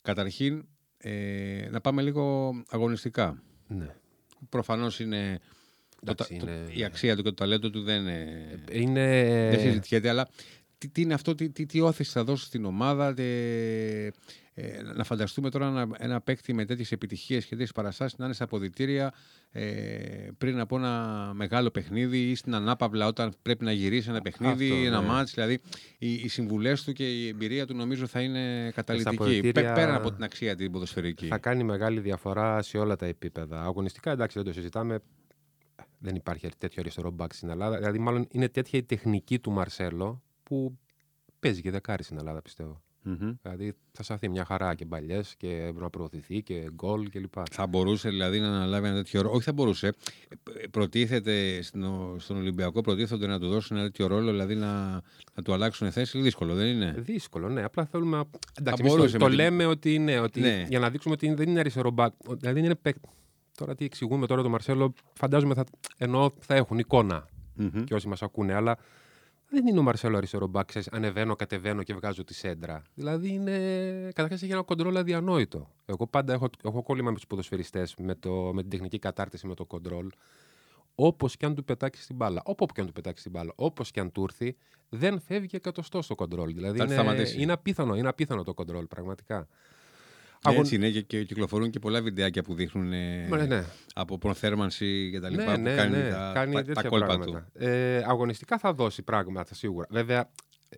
Καταρχήν, 0.02 0.64
ε, 0.98 1.69
να 1.70 1.80
πάμε 1.80 2.02
λίγο 2.02 2.52
αγωνιστικά. 2.69 3.42
ναι. 3.69 3.94
Προφανώς 4.48 5.00
είναι, 5.00 5.38
το, 5.90 5.98
Εντάξει, 6.10 6.36
το- 6.36 6.46
είναι- 6.50 6.70
η 6.74 6.84
αξία 6.84 7.16
του 7.16 7.22
και 7.22 7.28
το 7.28 7.34
ταλέντο 7.34 7.70
του 7.70 7.82
δεν, 7.82 8.06
ε, 8.06 8.58
Είναι. 8.72 9.48
δεν 9.50 9.60
συζητιέται, 9.60 10.08
αλλά 10.08 10.28
τι, 10.82 10.88
τι 10.88 11.02
είναι 11.02 11.14
αυτό, 11.14 11.34
τι, 11.34 11.50
τι, 11.50 11.67
τι 11.67 11.81
όθηση 11.81 12.11
θα 12.11 12.25
δώσει 12.25 12.44
στην 12.44 12.64
ομάδα. 12.64 13.14
τε, 13.14 13.23
ε, 14.55 14.82
να 14.94 15.05
φανταστούμε 15.05 15.50
τώρα 15.50 15.67
ένα, 15.67 15.88
ένα 15.99 16.20
παίκτη 16.20 16.52
με 16.52 16.64
τέτοιες 16.64 16.93
επιτυχίες 16.93 17.44
και 17.44 17.50
τέτοιες 17.50 17.73
παραστάσεις 17.73 18.19
να 18.19 18.25
είναι 18.25 18.34
στα 18.34 18.44
αποδητήρια 18.44 19.12
ε, 19.50 19.64
πριν 20.38 20.61
από 20.61 20.76
ένα 20.76 21.31
μεγάλο 21.34 21.70
παιχνίδι 21.70 22.31
ή 22.31 22.34
στην 22.34 22.55
ανάπαυλα 22.55 23.06
όταν 23.06 23.34
πρέπει 23.43 23.64
να 23.64 23.73
γυρίσει 23.73 24.08
ένα 24.08 24.20
παιχνίδι, 24.20 24.70
Αυτό, 24.70 24.84
ένα 24.84 25.00
ναι. 25.00 25.06
μάτς. 25.06 25.34
Δηλαδή 25.34 25.61
οι, 25.99 26.12
οι 26.12 26.29
συμβουλές 26.29 26.85
του 26.85 26.93
και 26.93 27.11
η 27.11 27.28
εμπειρία 27.28 27.67
του 27.67 27.75
νομίζω 27.75 28.06
θα 28.06 28.20
είναι 28.20 28.70
καταλητική. 28.75 29.14
αποδυτήρια 29.14 29.52
Πέ- 29.52 29.75
Πέραν 29.75 29.94
από 29.94 30.12
την 30.12 30.25
αξία 30.25 30.56
την 30.56 30.73
ποδοσφαιρική. 30.73 31.26
Θα 31.26 31.38
κάνει 31.38 31.64
μεγάλη 31.64 32.00
διαφορά 32.00 32.62
σε 32.62 32.78
όλα 32.78 32.96
τα 32.96 33.06
επίπεδα. 33.06 33.62
Αγωνιστικά, 33.62 34.11
εντάξει, 34.11 34.38
δεν 34.38 34.46
το 34.46 34.52
συζητάμε. 34.52 34.99
Δεν 35.99 36.14
υπάρχει 36.14 36.49
τέτοιο 36.58 36.81
αριστερό 36.81 37.11
μπακ 37.11 37.35
στην 37.35 37.49
Ελλάδα. 37.49 37.76
Δηλαδή, 37.76 37.99
μάλλον 37.99 38.26
είναι 38.31 38.49
τέτοια 38.49 38.78
η 38.78 38.82
τεχνική 38.82 39.38
του 39.38 39.50
Μαρσέλο 39.50 40.23
που 40.42 40.78
παίζει 41.40 41.60
και 41.62 41.70
δεκάρι 41.70 42.02
στην 42.02 42.18
Ελλάδα, 42.18 42.42
πιστεύω. 42.42 42.82
Μμμ. 43.04 43.32
Δηλαδή, 43.42 43.72
θα 43.92 44.02
σταθεί 44.02 44.28
μια 44.28 44.44
χαρά 44.44 44.74
και 44.74 44.84
μπαλιέ 44.84 45.20
και 45.36 45.72
να 45.74 45.90
προωθηθεί 45.90 46.42
και 46.42 46.70
γκολ 46.74 47.08
κλπ. 47.10 47.32
Θα 47.50 47.66
μπορούσε 47.66 48.08
δηλαδή 48.08 48.40
να 48.40 48.46
αναλάβει 48.48 48.86
ένα 48.86 48.96
τέτοιο 48.96 49.20
ρόλο. 49.22 49.34
Όχι, 49.34 49.44
θα 49.44 49.52
μπορούσε. 49.52 49.86
Ε, 50.62 50.66
Προτίθεται 50.70 51.62
στο- 51.62 52.16
στον 52.18 52.36
Ολυμπιακό, 52.36 52.80
προτίθεται 52.80 53.26
να 53.26 53.38
του 53.40 53.48
δώσουν 53.48 53.76
ένα 53.76 53.86
τέτοιο 53.86 54.06
ρόλο, 54.06 54.30
δηλαδή 54.30 54.54
να, 54.54 54.90
να 55.34 55.42
του 55.44 55.52
αλλάξουν 55.52 55.90
θέση. 55.92 56.20
Δύσκολο, 56.20 56.54
δεν 56.54 56.66
είναι; 56.66 56.94
Δύσκολο, 56.98 57.48
ναι. 57.48 57.62
Απλά 57.62 57.84
θέλουμε. 57.86 58.16
να- 58.16 58.24
Εντάξει, 58.58 58.82
εμείς 58.82 58.94
μπορούσε 58.94 59.12
το, 59.12 59.18
το 59.18 59.24
με 59.30 59.30
την- 59.36 59.40
λέμε 59.40 59.66
ότι 59.66 59.94
είναι. 59.94 60.18
Ότι 60.18 60.40
Ναι. 60.40 60.66
Για 60.68 60.78
να 60.78 60.90
δείξουμε 60.90 61.14
ότι 61.14 61.34
δεν 61.34 61.48
είναι 61.48 61.60
αριστερό 61.60 61.90
μπακ. 61.90 62.12
Δηλαδή, 62.38 62.58
είναι 62.60 62.74
παίκ- 62.74 63.04
Τώρα 63.56 63.74
τι 63.74 63.84
εξηγούμε 63.84 64.26
τώρα 64.26 64.42
το 64.42 64.48
Μαρσέλο, 64.48 64.92
φαντάζομαι 65.12 65.54
θα, 65.54 65.64
εννοώ 65.96 66.30
θα 66.40 66.54
έχουν 66.54 66.78
εικόνα 66.78 67.28
Μμμ. 67.54 67.84
και 67.84 67.94
όσοι 67.94 68.08
μας 68.08 68.22
ακούνε, 68.22 68.52
αλλά 68.54 68.76
δεν 69.52 69.66
είναι 69.66 69.78
ο 69.78 69.82
Μαρσέλο 69.82 70.16
αριστερό 70.16 70.46
μπακ. 70.46 70.66
ξέρεις, 70.66 70.88
Ανεβαίνω, 70.93 71.37
κατεβαίνω 71.37 71.82
και 71.82 71.94
βγάζω 71.94 72.25
τη 72.25 72.34
σέντρα. 72.34 72.82
Δηλαδή 72.94 73.28
είναι. 73.28 73.58
Καταρχάς 74.14 74.43
έχει 74.43 74.52
ένα 74.52 74.62
κοντρόλ 74.62 74.96
αδιανόητο. 74.96 75.69
Εγώ 75.87 76.06
πάντα 76.06 76.32
έχω, 76.32 76.49
έχω 76.64 76.82
κόλλημα 76.82 77.08
με 77.10 77.14
τους 77.16 77.26
ποδοσφαιριστές 77.26 77.94
με, 77.99 78.14
το, 78.14 78.31
με 78.54 78.60
την 78.60 78.70
τεχνική 78.70 78.99
κατάρτιση 78.99 79.46
με 79.46 79.54
το 79.54 79.64
κοντρόλ. 79.64 80.08
Όπως 80.94 81.37
και 81.37 81.46
αν 81.46 81.54
του 81.54 81.64
πετάξει 81.64 82.06
την 82.06 82.16
μπάλα, 82.16 82.43
όπου 82.44 82.66
και 82.66 82.81
αν 82.81 82.87
του 82.87 82.93
πετάξει 82.93 83.22
την 83.22 83.32
μπάλα, 83.32 83.52
όπως 83.54 83.90
και 83.90 84.00
αν 84.00 84.12
του 84.12 84.22
έρθει, 84.22 84.56
δεν 84.88 85.20
φεύγει 85.20 85.56
εκατοστό 85.56 86.02
στο 86.02 86.14
κοντρόλ. 86.14 86.52
Δηλαδή 86.54 86.78
Θα 86.78 86.84
τη 86.84 86.93
είναι, 86.93 87.02
σταματήσει. 87.02 87.43
είναι 87.43 87.52
απίθανο, 87.52 87.94
είναι 87.96 88.08
απίθανο 88.08 88.43
το 88.43 88.54
κοντρόλ, 88.54 88.87
πραγματικά. 88.87 89.49
Ναι, 90.44 90.50
Αγων- 90.52 90.64
Έτσι 90.64 90.74
είναι 90.74 90.90
και, 90.90 91.00
και 91.02 91.24
κυκλοφορούν 91.24 91.70
και 91.70 91.78
πολλά 91.78 92.02
βιντεάκια 92.02 92.42
που 92.42 92.54
δείχνουν 92.54 92.92
ε, 92.92 93.26
Ναι, 93.30 93.44
ναι. 93.46 93.64
από 93.94 94.18
προθέρμανση 94.18 95.08
και 95.12 95.20
τα 95.20 95.28
λοιπά 95.30 95.44
Ναι, 95.44 95.54
που 95.54 95.60
ναι, 95.60 95.74
κάνει 95.74 95.96
ναι. 95.96 96.10
τα, 96.10 96.30
κάνει 96.34 96.54
τα, 96.54 96.60
τα 96.64 96.72
τέτοια 96.72 96.88
κόλπα 96.88 97.06
πράγματα. 97.06 97.48
του. 97.52 97.64
Ε, 97.64 98.02
αγωνιστικά 98.06 98.58
θα 98.58 98.72
δώσει 98.72 99.02
πράγματα 99.02 99.54
σίγουρα. 99.54 99.86
Βέβαια, 99.90 100.30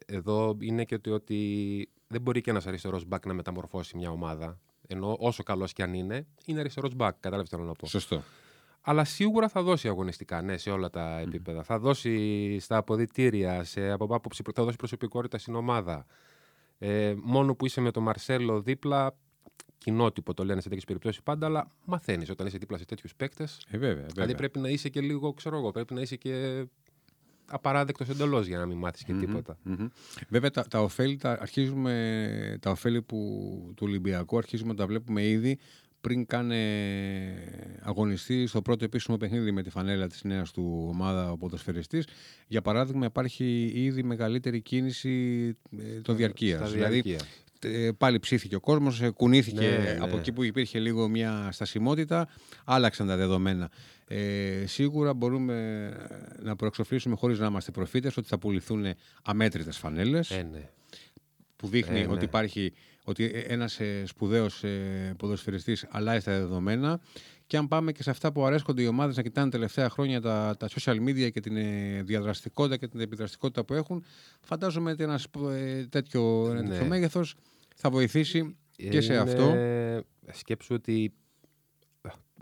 εδώ 0.07 0.57
είναι 0.61 0.85
και 0.85 0.99
το 0.99 1.13
ότι 1.15 1.89
δεν 2.07 2.21
μπορεί 2.21 2.41
και 2.41 2.51
ένας 2.51 2.67
αριστερός 2.67 3.05
μπακ 3.05 3.27
να 3.27 3.35
μεταμορφώσει 3.35 3.97
μια 3.97 4.11
ομάδα. 4.11 4.59
Ενώ 4.87 5.17
όσο 5.19 5.43
καλός 5.43 5.73
κι 5.73 5.83
αν 5.83 5.95
είναι, 5.95 6.27
είναι 6.47 6.61
αριστερός 6.61 6.95
μπακ. 6.95 7.15
Κατάλαβες 7.15 7.49
τι 7.49 7.55
θέλω 7.57 7.67
να 7.69 7.73
πω. 7.75 7.87
Σωστό. 7.87 8.23
Αλλά 8.81 9.05
σίγουρα 9.05 9.49
θα 9.49 9.63
δώσει 9.63 9.89
αγωνιστικά, 9.89 10.43
ναι, 10.43 10.57
σε 10.57 10.71
όλα 10.71 10.91
τα 10.91 11.19
επίπεδα. 11.19 11.63
Θα 11.63 11.79
δώσει 11.79 12.59
στα 12.61 12.77
αποδητήρια, 12.77 13.65
σε, 13.65 13.91
από 13.91 14.15
άποψη, 14.15 14.43
θα 14.55 14.65
δώσει 14.65 14.77
προσωπικότητα 14.77 15.39
στην 15.39 15.55
ομάδα. 15.55 16.07
Ε, 16.79 17.15
μόνο 17.23 17.55
που 17.55 17.67
είσαι 17.67 17.81
με 17.81 17.91
τον 17.91 18.03
Μαρσέλο 18.03 18.61
δίπλα, 18.61 19.17
κοινότυπο 19.85 20.35
το 20.35 20.45
λένε 20.45 20.61
σε 20.61 20.67
τέτοιες 20.69 20.85
περιπτώσεις 20.85 21.23
πάντα, 21.23 21.47
αλλά 21.47 21.71
μαθαίνεις 21.85 22.31
όταν 22.31 22.47
είσαι 22.47 22.59
δίπλα 22.59 22.79
σε 22.79 22.85
τέτοιους 22.85 23.15
παίκτες. 23.15 23.67
Ε, 23.71 23.79
βέβαια, 23.79 23.95
βέβαια. 23.95 24.07
Δηλαδή 24.13 24.35
πρέπει 24.35 24.59
να 24.59 24.69
είσαι 24.69 24.89
και 24.89 25.01
λίγο, 25.01 25.33
ξέρω 25.33 25.57
εγώ, 25.57 25.71
πρέπει 25.71 25.95
να 25.95 26.01
είσαι 26.01 26.17
και 26.17 26.65
απαράδεκτος 27.47 28.09
εντελώς 28.09 28.47
για 28.47 28.59
να 28.59 28.67
μην 28.67 28.77
μάθεις 28.77 29.05
και 29.05 29.13
Μμμ, 29.13 29.21
τίποτα. 29.21 29.57
μμμ. 29.63 29.87
Βέβαια 30.29 30.51
τα, 30.51 30.65
τα 30.65 30.81
ωφέλη, 30.83 31.17
τα, 31.17 31.39
αρχίζουμε, 31.41 32.59
τα 32.61 32.71
ωφέλη 32.71 33.03
που, 33.03 33.19
του 33.77 33.83
Ολυμπιακού 33.87 34.37
αρχίζουμε 34.37 34.69
να 34.71 34.77
τα 34.77 34.87
βλέπουμε 34.87 35.27
ήδη 35.27 35.59
πριν 36.01 36.27
καν 36.27 36.51
ε, 36.51 37.79
αγωνιστεί 37.83 38.47
στο 38.47 38.63
πρώτο 38.63 38.85
επίσημο 38.85 39.17
παιχνίδι 39.17 39.53
με 39.53 39.63
τη 39.63 39.71
φανέλα 39.71 40.07
της 40.07 40.25
νέας 40.25 40.51
του 40.51 40.87
ομάδα 40.91 41.31
ο 41.31 41.37
ποδοσφαιριστής. 41.37 42.07
Για 42.47 42.63
παράδειγμα 42.63 43.07
υπάρχει 43.07 43.73
ήδη 43.75 44.03
μεγαλύτερη 44.03 44.61
κίνηση 44.61 45.47
ε, 45.79 46.01
το 46.01 46.13
διαρκείας. 46.15 46.59
Στα 46.61 46.69
Δηλαδή 46.69 47.01
διαρκείας. 47.01 47.23
ε, 47.23 47.27
πάλι 47.99 48.19
ψήθηκε 48.19 48.55
ο 48.55 48.61
κόσμος, 48.61 49.01
ε, 49.01 49.11
κουνήθηκε 49.11 49.61
Ναι, 49.61 49.99
από 50.01 50.15
ναι. 50.15 50.21
εκεί 50.21 50.33
που 50.33 50.43
υπήρχε 50.43 50.79
λίγο 50.79 51.09
μια 51.09 51.49
στασιμότητα, 51.53 52.29
άλλαξαν 52.65 53.07
τα 53.07 53.17
δεδομένα. 53.17 53.71
Ε, 54.09 54.65
σίγουρα 54.67 55.15
μπορούμε 55.15 55.55
ε, 56.11 56.45
να 56.45 56.57
προεξοφλήσουμε 56.57 57.17
χωρίς 57.17 57.39
να 57.39 57.47
είμαστε 57.47 57.71
προφήτες 57.71 58.17
ότι 58.17 58.29
θα 58.29 58.39
πουληθούν 58.39 58.87
αμέτρητες 59.23 59.77
φανέλες 59.77 60.31
Ε, 60.31 60.49
ναι. 60.53 60.69
που 61.57 61.67
δείχνει 61.69 61.99
ε, 62.01 62.07
ναι. 62.07 62.13
ότι 62.13 62.25
υπάρχει 62.25 62.73
ότι 63.05 63.25
ε, 63.25 63.39
ένας 63.39 63.81
ε, 63.81 64.03
σπουδαίος 64.07 64.65
ε, 64.65 65.15
ποδοσφαιριστής 65.19 65.87
αλλάζει 65.91 66.25
τα 66.25 66.33
δεδομένα 66.33 67.01
και 67.47 67.57
αν 67.57 67.69
πάμε 67.69 67.93
και 67.93 68.03
σε 68.03 68.11
αυτά 68.11 68.33
που 68.33 68.45
αρέσκονται 68.45 68.83
οι 68.83 68.87
ομάδες 68.87 69.17
να 69.17 69.23
κοιτάνε 69.23 69.51
τελευταία 69.51 69.89
χρόνια 69.91 70.21
τα, 70.21 70.57
τα 70.59 70.69
social 70.69 70.97
media 71.09 71.31
και 71.33 71.41
την 71.41 71.57
ε, 71.57 72.03
διαδραστικότητα 72.05 72.77
και 72.77 72.89
την 72.89 73.01
επιδραστικότητα 73.01 73.65
που 73.65 73.75
έχουν 73.75 74.05
φαντάζομαι 74.41 74.91
ότι 74.91 75.03
ένας 75.03 75.27
ε, 75.53 75.85
τέτοιο, 75.87 76.47
ένα 76.51 76.63
Ναι. 76.63 76.69
τέτοιο 76.69 76.87
μέγεθος 76.87 77.35
θα 77.75 77.91
βοηθήσει 77.91 78.57
και 78.71 79.01
σε 79.01 79.13
Είναι- 79.13 79.23
αυτό. 79.23 79.55
Σκέψου 80.33 80.75
ότι. 80.75 81.15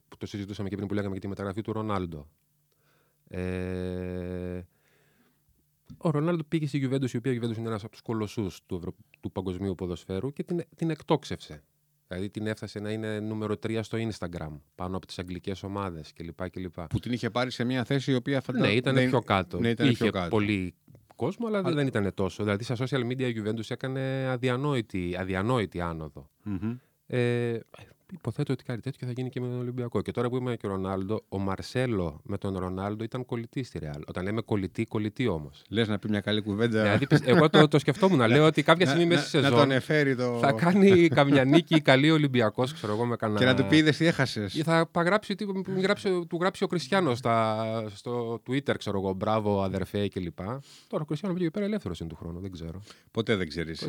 που 0.09 0.17
το 0.19 0.27
συζητούσαμε 0.27 0.69
και 0.69 0.77
πριν 0.77 0.89
που 0.89 0.95
λέγαμε 0.95 1.12
για 1.12 1.21
τη 1.21 1.29
μεταγραφή 1.29 1.61
του 1.62 1.73
Ρονάλντο. 1.73 2.29
Ε, 3.29 4.61
ο 5.97 6.11
Ρονάλντο 6.11 6.45
πήγε 6.45 6.67
στη 6.67 6.89
Juventus, 6.91 7.11
η 7.12 7.17
οποία 7.17 7.33
η 7.33 7.39
Juventus 7.43 7.57
είναι 7.57 7.69
ένας 7.69 7.83
από 7.83 7.93
τους 7.93 8.01
κολοσσούς 8.01 8.61
του, 8.67 8.75
Ευρω... 8.75 8.95
του 9.21 9.33
παγκοσμίου 9.33 9.75
ποδοσφαίρου 9.75 10.33
και 10.33 10.43
την, 10.43 10.61
την 10.77 10.91
εκτόξευσε. 10.91 11.62
Δηλαδή 12.09 12.31
την 12.31 12.47
έφτασε 12.47 12.79
να 12.81 12.91
είναι 12.91 13.21
νούμερο 13.21 13.55
3 13.67 13.79
στο 13.83 13.99
Instagram, 13.99 14.59
πάνω 14.75 14.97
από 14.97 15.07
τις 15.07 15.19
αγγλικές 15.19 15.62
ομάδες 15.62 16.12
κλπ. 16.12 16.51
κλπ. 16.51 16.81
που 16.81 16.99
την 16.99 17.12
είχε 17.12 17.31
πάρει 17.31 17.51
σε 17.51 17.65
μια 17.65 17.85
θέση 17.85 18.11
η 18.11 18.15
οποία 18.15 18.35
Ναι, 18.35 18.41
φαντάζομαι. 18.43 18.73
ήταν 18.75 18.95
πιο 19.09 19.21
κάτω. 19.21 19.59
Ναι, 19.61 19.69
ήταν 19.69 19.87
Είχε 19.89 20.03
πιο 20.03 20.12
κάτω. 20.12 20.29
πολύ 20.29 20.75
κόσμο, 21.25 21.47
αλλά, 21.47 21.59
Αλλά- 21.59 21.75
δεν 21.75 21.87
ήταν 21.87 22.14
τόσο. 22.14 22.43
Δηλαδή 22.43 22.64
στα 22.64 22.76
social 22.79 23.07
media 23.07 23.21
η 23.21 23.43
Juventus 23.43 23.71
έκανε 23.71 24.26
αδιανόητη, 24.29 25.17
αδιανόητη 25.19 25.81
άνοδο. 25.81 26.29
Μμμ. 26.43 26.76
Ε, 27.07 27.59
υποθέτω 28.12 28.52
ότι 28.52 28.64
κάτι 28.64 28.81
τέτοιο 28.81 29.07
θα 29.07 29.12
γίνει 29.16 29.28
και 29.28 29.40
με 29.40 29.47
τον 29.47 29.59
Ολυμπιακό. 29.59 30.02
Και 30.02 30.11
τώρα 30.12 30.28
που 30.28 30.37
είμαι 30.37 30.57
και 30.57 30.66
ο 30.66 30.71
Ρονάλντο, 30.71 31.23
ο 31.28 31.38
Μαρσέλο 31.38 32.21
με 32.25 32.38
τον 32.38 32.59
Ρονάλντο 32.59 33.04
ήταν 33.04 33.25
κολλητή 33.25 33.62
στη 33.62 33.78
Ρεάλ. 33.78 34.02
Όταν 34.07 34.25
λέμε 34.25 34.40
κολλητή, 34.40 34.85
κολλητή 34.85 35.26
όμως. 35.26 35.62
Λες 35.69 35.88
να 35.88 35.99
πει 35.99 36.09
μια 36.09 36.21
καλή 36.21 36.42
κουβέντα. 36.42 36.83
δηλαδή, 36.83 37.07
πι- 37.07 37.28
εγώ 37.28 37.50
το, 37.50 37.69
το 37.69 37.78
σκεφτόμουν. 37.78 38.28
λέω 38.28 38.47
ότι 38.47 38.62
κάποια 38.62 38.87
στιγμή 38.87 39.07
μέσα 39.07 39.26
στη 39.26 39.37
να, 39.37 39.42
να 39.42 39.49
σεζόν 39.49 39.61
τον 39.69 39.76
εφέρει 39.76 40.16
το... 40.16 40.38
θα 40.38 40.52
κάνει 40.52 41.09
καμιά 41.09 41.45
νίκη 41.45 41.81
καλή 41.81 42.11
Ολυμπιακός, 42.11 42.73
ξέρω 42.73 42.92
εγώ 42.92 43.04
με 43.04 43.16
κανένα. 43.16 43.38
και 43.38 43.45
να 43.45 43.54
του 43.54 43.66
πει 43.66 43.76
είδες 43.76 43.97
τι 43.97 44.07
έχασες. 44.07 44.54
Ή 44.54 44.62
θα 44.62 44.88
παγράψει, 44.92 45.35
τι, 45.35 45.47
μου 45.47 45.62
γράψει, 45.81 46.26
του 46.28 46.38
γράψει 46.40 46.64
ο 46.64 46.66
Κριστιανό 46.66 47.14
στο 47.95 48.40
Twitter, 48.49 48.75
ξέρω 48.78 48.99
εγώ, 48.99 49.12
μπράβο 49.12 49.62
αδερφέ 49.62 50.09
κλπ. 50.09 50.38
Τώρα 50.87 51.02
ο 51.02 51.04
Κριστιανό 51.04 51.35
πήγε 51.35 51.50
πέρα 51.50 51.64
ελεύθερος 51.64 52.00
είναι 52.00 52.09
του 52.09 52.16
χρόνου, 52.16 52.40
δεν 52.40 52.50
ξέρω. 52.52 52.83
Ποτέ 53.11 53.37
δεν 53.37 53.49
ξέρεις. 53.49 53.88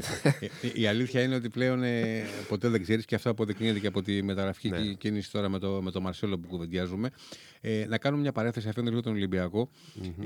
η 0.74 0.88
αλήθεια 0.88 1.22
είναι 1.22 1.36
ότι 1.36 1.50
πλέον 1.50 1.84
ε, 1.84 2.24
ποτέ 2.48 2.70
δεν 2.70 2.82
ξέρεις 2.82 3.06
και 3.06 3.16
αυτό 3.16 3.30
αποδεικνύεται 3.30 3.80
και 3.80 3.88
από 3.88 4.02
τη 4.02 4.13
μεταγραφική 4.22 4.70
Ναι. 4.70 4.82
κι- 4.82 4.96
κίνηση 4.98 5.32
τώρα 5.32 5.50
με 5.50 5.60
το, 5.60 5.82
με 5.82 5.92
το 5.92 6.02
Μαρσέλο 6.02 6.40
που 6.40 6.48
κουβεντιάζουμε. 6.48 7.10
Ε, 7.62 7.86
να 7.90 7.98
κάνουμε 7.98 8.22
μια 8.22 8.32
παρέθεση 8.32 8.68
αφήνοντα 8.68 8.90
λίγο 8.92 9.02
τον 9.02 9.14
Ολυμπιακό. 9.14 9.70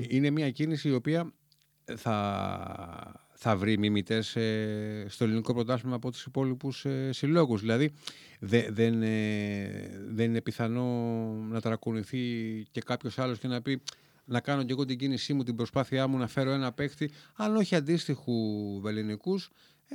Είναι 0.08 0.30
μια 0.30 0.50
κίνηση 0.50 0.88
η 0.88 0.92
οποία 0.92 1.32
θα, 1.96 3.26
θα 3.34 3.56
βρει 3.56 3.78
μιμητές 3.78 4.36
ε, 4.36 5.04
στο 5.08 5.24
ελληνικό 5.24 5.54
πρωτάθλημα 5.54 5.94
από 5.94 6.10
τους 6.10 6.24
υπόλοιπους 6.24 6.84
ε, 6.84 7.12
συλλόγους. 7.12 7.60
Δηλαδή 7.60 7.90
δε- 8.40 8.70
δεν, 8.70 9.02
ε, 9.02 10.00
δεν 10.08 10.26
είναι 10.30 10.40
πιθανό 10.40 10.84
να 11.50 11.60
ταρακουνηθεί 11.60 12.18
και 12.70 12.80
κάποιος 12.80 13.18
άλλος 13.18 13.38
και 13.38 13.48
να 13.48 13.62
πει 13.62 13.80
να 14.24 14.40
κάνω 14.40 14.62
και 14.64 14.72
εγώ 14.72 14.84
την 14.84 14.98
κίνησή 14.98 15.32
μου, 15.34 15.42
την 15.42 15.54
προσπάθειά 15.56 16.06
μου 16.06 16.16
να 16.18 16.26
φέρω 16.26 16.50
ένα 16.50 16.72
παίχτη, 16.72 17.10
αν 17.36 17.56
όχι 17.56 17.74
αντίστοιχου 17.74 18.32
ελληνικού, 18.86 19.34
ε, 19.88 19.94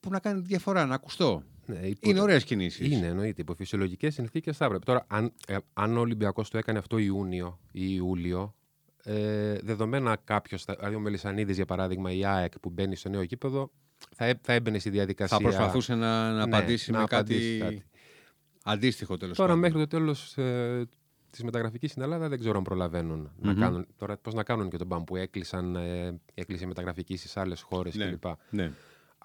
που 0.00 0.10
να 0.10 0.18
κάνει 0.20 0.40
διαφορά, 0.40 0.86
να 0.86 0.94
ακουστώ. 0.94 1.42
Ναι, 1.66 1.78
υπό... 1.86 2.10
Είναι 2.10 2.20
ωραίες 2.20 2.44
κινήσεις. 2.44 2.90
Είναι, 2.92 3.06
εννοείται. 3.06 3.40
Υπό 3.40 3.54
φυσιολογικές 3.54 4.14
συνθήκες 4.14 4.56
θα 4.56 4.64
έπρεπε. 4.64 4.84
Τώρα, 4.84 5.04
αν, 5.08 5.32
ε, 5.46 5.56
αν 5.72 5.96
ο 5.96 6.00
Ολυμπιακός 6.00 6.50
το 6.50 6.58
έκανε 6.58 6.78
αυτό 6.78 6.98
Ιούνιο 6.98 7.58
ή 7.72 7.82
Ιούλιο, 7.94 8.54
ε, 9.02 9.58
δεδομένα 9.62 10.16
κάποιος, 10.24 10.64
δηλαδή 10.64 10.94
ο 10.94 11.00
Μελισανίδης 11.00 11.56
για 11.56 11.64
παράδειγμα, 11.66 12.12
η 12.12 12.24
ΑΕΚ 12.24 12.58
που 12.58 12.70
μπαίνει 12.70 12.96
στο 12.96 13.08
νέο 13.08 13.22
γήπεδο, 13.22 13.70
θα, 14.14 14.38
θα 14.42 14.52
έμπαινε 14.52 14.78
στη 14.78 14.90
διαδικασία. 14.90 15.36
Θα 15.36 15.42
προσπαθούσε 15.42 15.94
να, 15.94 16.32
να 16.32 16.34
Ναι, 16.34 16.42
απαντήσει 16.56 16.90
να 16.90 16.96
με 16.98 17.02
απαντήσει 17.04 17.58
κάτι, 17.58 17.74
κάτι. 17.74 17.84
αντίστοιχο 18.64 19.16
τέλος 19.16 19.36
Τώρα 19.36 19.48
πάντων. 19.48 19.62
μέχρι 19.64 19.78
το 19.78 19.86
τέλος 19.86 20.36
ε, 20.36 20.84
της 21.30 21.42
μεταγραφικής 21.44 21.90
στην 21.90 22.02
Ελλάδα 22.02 22.28
δεν 22.28 22.38
ξέρω 22.38 22.56
αν 22.58 22.62
προλαβαίνουν 22.64 23.30
να 23.38 23.52
Μμμ. 23.52 23.60
κάνουν. 23.60 23.86
Τώρα 23.96 24.16
πώς 24.16 24.34
να 24.34 24.42
κάνουν 24.42 24.70
και 24.70 24.76
τον 24.76 24.86
μπαμ 24.86 25.04
που 25.04 25.16
έκλεισαν, 25.16 25.76
ε, 25.76 26.20
έκλεισε 26.34 26.64
η 26.64 26.66
μεταγραφική 26.66 27.16
στις 27.16 27.36
άλλες 27.36 27.60
χώρες 27.60 27.94
Ναι. 27.94 28.04
κλπ. 28.06 28.24
Ναι. 28.50 28.72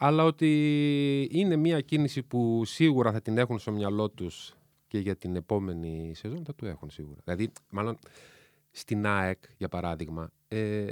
Αλλά 0.03 0.24
ότι 0.24 1.27
είναι 1.31 1.55
μια 1.55 1.81
κίνηση 1.81 2.24
που 2.24 2.65
σίγουρα 2.65 3.12
θα 3.12 3.22
την 3.22 3.38
έχουν 3.38 3.60
στο 3.60 3.72
μυαλό 3.72 4.10
τους 4.10 4.55
και 4.88 5.00
για 5.00 5.15
την 5.15 5.36
επόμενη 5.36 6.12
σεζόν 6.15 6.46
θα 6.46 6.55
το 6.55 6.65
έχουν 6.65 6.89
σίγουρα. 6.89 7.22
Δηλαδή, 7.24 7.51
μάλλον 7.70 7.98
στην 8.72 9.05
ΑΕΚ, 9.05 9.43
για 9.58 9.70
παράδειγμα, 9.70 10.31
ε, 10.48 10.91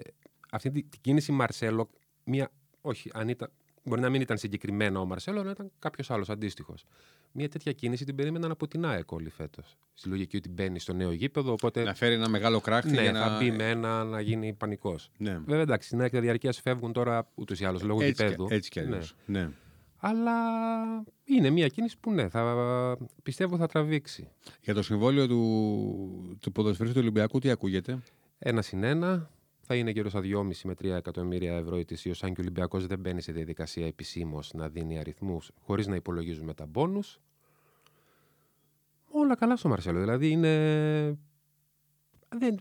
αυτή 0.52 0.72
την 0.72 0.90
την 0.90 1.02
κίνηση 1.02 1.32
Μαρσέλο, 1.32 1.90
μια, 2.24 2.52
όχι, 2.82 3.10
αν 3.14 3.28
ήταν, 3.30 3.52
μπορεί 3.84 4.02
να 4.02 4.10
μην 4.10 4.22
ήταν 4.22 4.38
συγκεκριμένα 4.38 5.00
ο 5.00 5.06
Μαρσέλο, 5.06 5.40
αλλά 5.40 5.52
ήταν 5.52 5.72
κάποιος 5.80 6.12
άλλος 6.12 6.30
αντίστοιχος. 6.30 6.86
Μια 7.32 7.50
τέτοια 7.50 7.72
κίνηση 7.72 8.06
την 8.06 8.16
περίμεναν 8.16 8.52
από 8.52 8.68
την 8.68 8.86
ΑΕΚ 8.86 9.12
όλοι 9.12 9.30
φέτος. 9.30 9.78
Στη 9.94 10.10
λογική 10.10 10.38
ότι 10.38 10.50
μπαίνει 10.50 10.80
στο 10.80 10.94
νέο 10.94 11.12
γήπεδο, 11.12 11.52
οπότε 11.52 11.84
Να 11.84 11.94
φέρει 11.94 12.14
ένα 12.14 12.30
μεγάλο 12.30 12.60
κράχτη 12.62 12.92
ναι, 12.92 13.02
για 13.02 13.14
θα 13.14 13.30
να. 13.30 13.38
μπει 13.38 13.52
με 13.52 13.70
ένα 13.70 14.04
να 14.04 14.22
γίνει 14.22 14.54
πανικός. 14.54 15.12
Ναι. 15.18 15.38
Βέβαια, 15.46 15.62
εντάξει, 15.62 15.88
στην 15.88 16.02
ΑΕΚ 16.02 16.12
τα 16.12 16.20
διαρκεία 16.20 16.52
φεύγουν 16.54 16.94
τώρα 16.94 17.30
ούτως 17.36 17.60
ή 17.60 17.66
άλλως 17.66 17.82
λόγω 17.84 18.02
Έτσι, 18.02 18.24
γηπέδου. 18.24 18.48
και, 18.48 18.54
έτσι 18.56 18.70
κι 18.70 18.80
Ναι. 18.80 18.86
αλλιώς. 18.86 19.16
Ναι. 19.26 19.50
Αλλά 20.02 20.32
είναι 21.24 21.50
μια 21.50 21.68
κίνηση 21.68 21.98
που 22.00 22.12
ναι, 22.12 22.30
θα, 22.30 22.98
πιστεύω 23.24 23.58
θα 23.58 23.68
τραβήξει. 23.68 24.30
Για 24.62 24.74
το 24.74 24.82
συμβόλαιο 24.84 25.28
του, 25.28 26.38
του 26.42 26.52
ποδοσφαιριστή 26.52 26.98
του 27.00 27.04
Ολυμπιακού, 27.04 27.40
τι 27.40 27.50
ακούγεται; 27.50 28.00
Ένα 28.40 28.62
συν 28.62 28.84
ένα 28.84 29.30
θα 29.72 29.78
είναι 29.78 29.92
γύρω 29.92 30.10
στα 30.10 30.22
2,5 30.24 30.52
με 30.64 30.74
3 30.74 30.84
εκατομμύρια 30.84 31.56
ευρώ 31.56 31.76
ετησίως, 31.76 32.24
αν 32.24 32.34
και 32.34 32.40
ο 32.40 32.44
Ολυμπιακός 32.44 32.88
δεν 32.88 33.00
μπαίνει 33.00 33.22
σε 33.22 33.32
διαδικασία 33.32 33.88
επισήμως 33.88 34.54
να 34.54 34.70
δίνει 34.70 35.00
αριθμούς 35.00 35.52
χωρίς 35.62 35.88
να 35.88 35.96
υπολογίζουμε 35.96 36.54
τα 36.54 36.66
μπόνους. 36.66 37.20
Όλα 39.10 39.36
καλά 39.36 39.56
στο 39.56 39.70
Μαρσέλο. 39.70 40.00
Δηλαδή 40.00 40.30
είναι. 40.30 41.18
Δεν... 42.38 42.60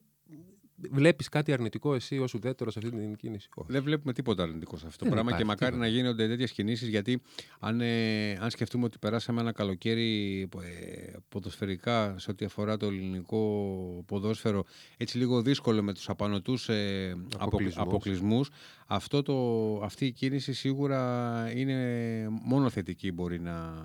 Βλέπεις 0.90 1.28
κάτι 1.28 1.52
αρνητικό 1.52 1.94
εσύ 1.94 2.18
ως 2.18 2.34
ουδέτερος 2.34 2.72
σε 2.72 2.78
αυτή 2.78 2.90
την 2.90 3.16
κίνηση; 3.16 3.48
Όχι. 3.54 3.72
Δεν 3.72 3.82
βλέπουμε 3.82 4.12
τίποτα 4.12 4.42
αρνητικό 4.42 4.76
σε 4.76 4.86
αυτό 4.86 4.98
το 4.98 5.04
Δεν 5.04 5.12
πράγμα 5.12 5.30
και 5.30 5.42
υπάρχει 5.42 5.60
μακάρι 5.60 5.72
τίποτα. 5.72 5.90
να 5.90 5.96
γίνονται 5.96 6.28
τέτοιες 6.28 6.52
κινήσεις 6.52 6.88
γιατί 6.88 7.22
αν, 7.60 7.80
ε, 7.80 8.32
αν 8.40 8.50
σκεφτούμε 8.50 8.84
ότι 8.84 8.98
περάσαμε 8.98 9.40
ένα 9.40 9.52
καλοκαίρι 9.52 10.40
ε, 10.42 11.16
ποδοσφαιρικά 11.28 12.14
σε 12.18 12.30
ό,τι 12.30 12.44
αφορά 12.44 12.76
το 12.76 12.86
ελληνικό 12.86 14.04
ποδόσφαιρο 14.06 14.64
έτσι 14.96 15.18
λίγο 15.18 15.42
δύσκολο 15.42 15.82
με 15.82 15.92
τους 15.92 16.08
απανοτούς 16.08 16.68
ε, 16.68 17.16
Αποκλεισμούς. 17.38 17.82
αποκλεισμούς, 17.86 18.50
αυτό 18.86 19.22
το, 19.22 19.36
αυτή 19.84 20.06
η 20.06 20.12
κίνηση 20.12 20.52
σίγουρα 20.52 21.52
είναι 21.54 21.76
μόνο 22.44 22.70
θετική 22.70 23.12
μπορεί 23.12 23.40
να, 23.40 23.84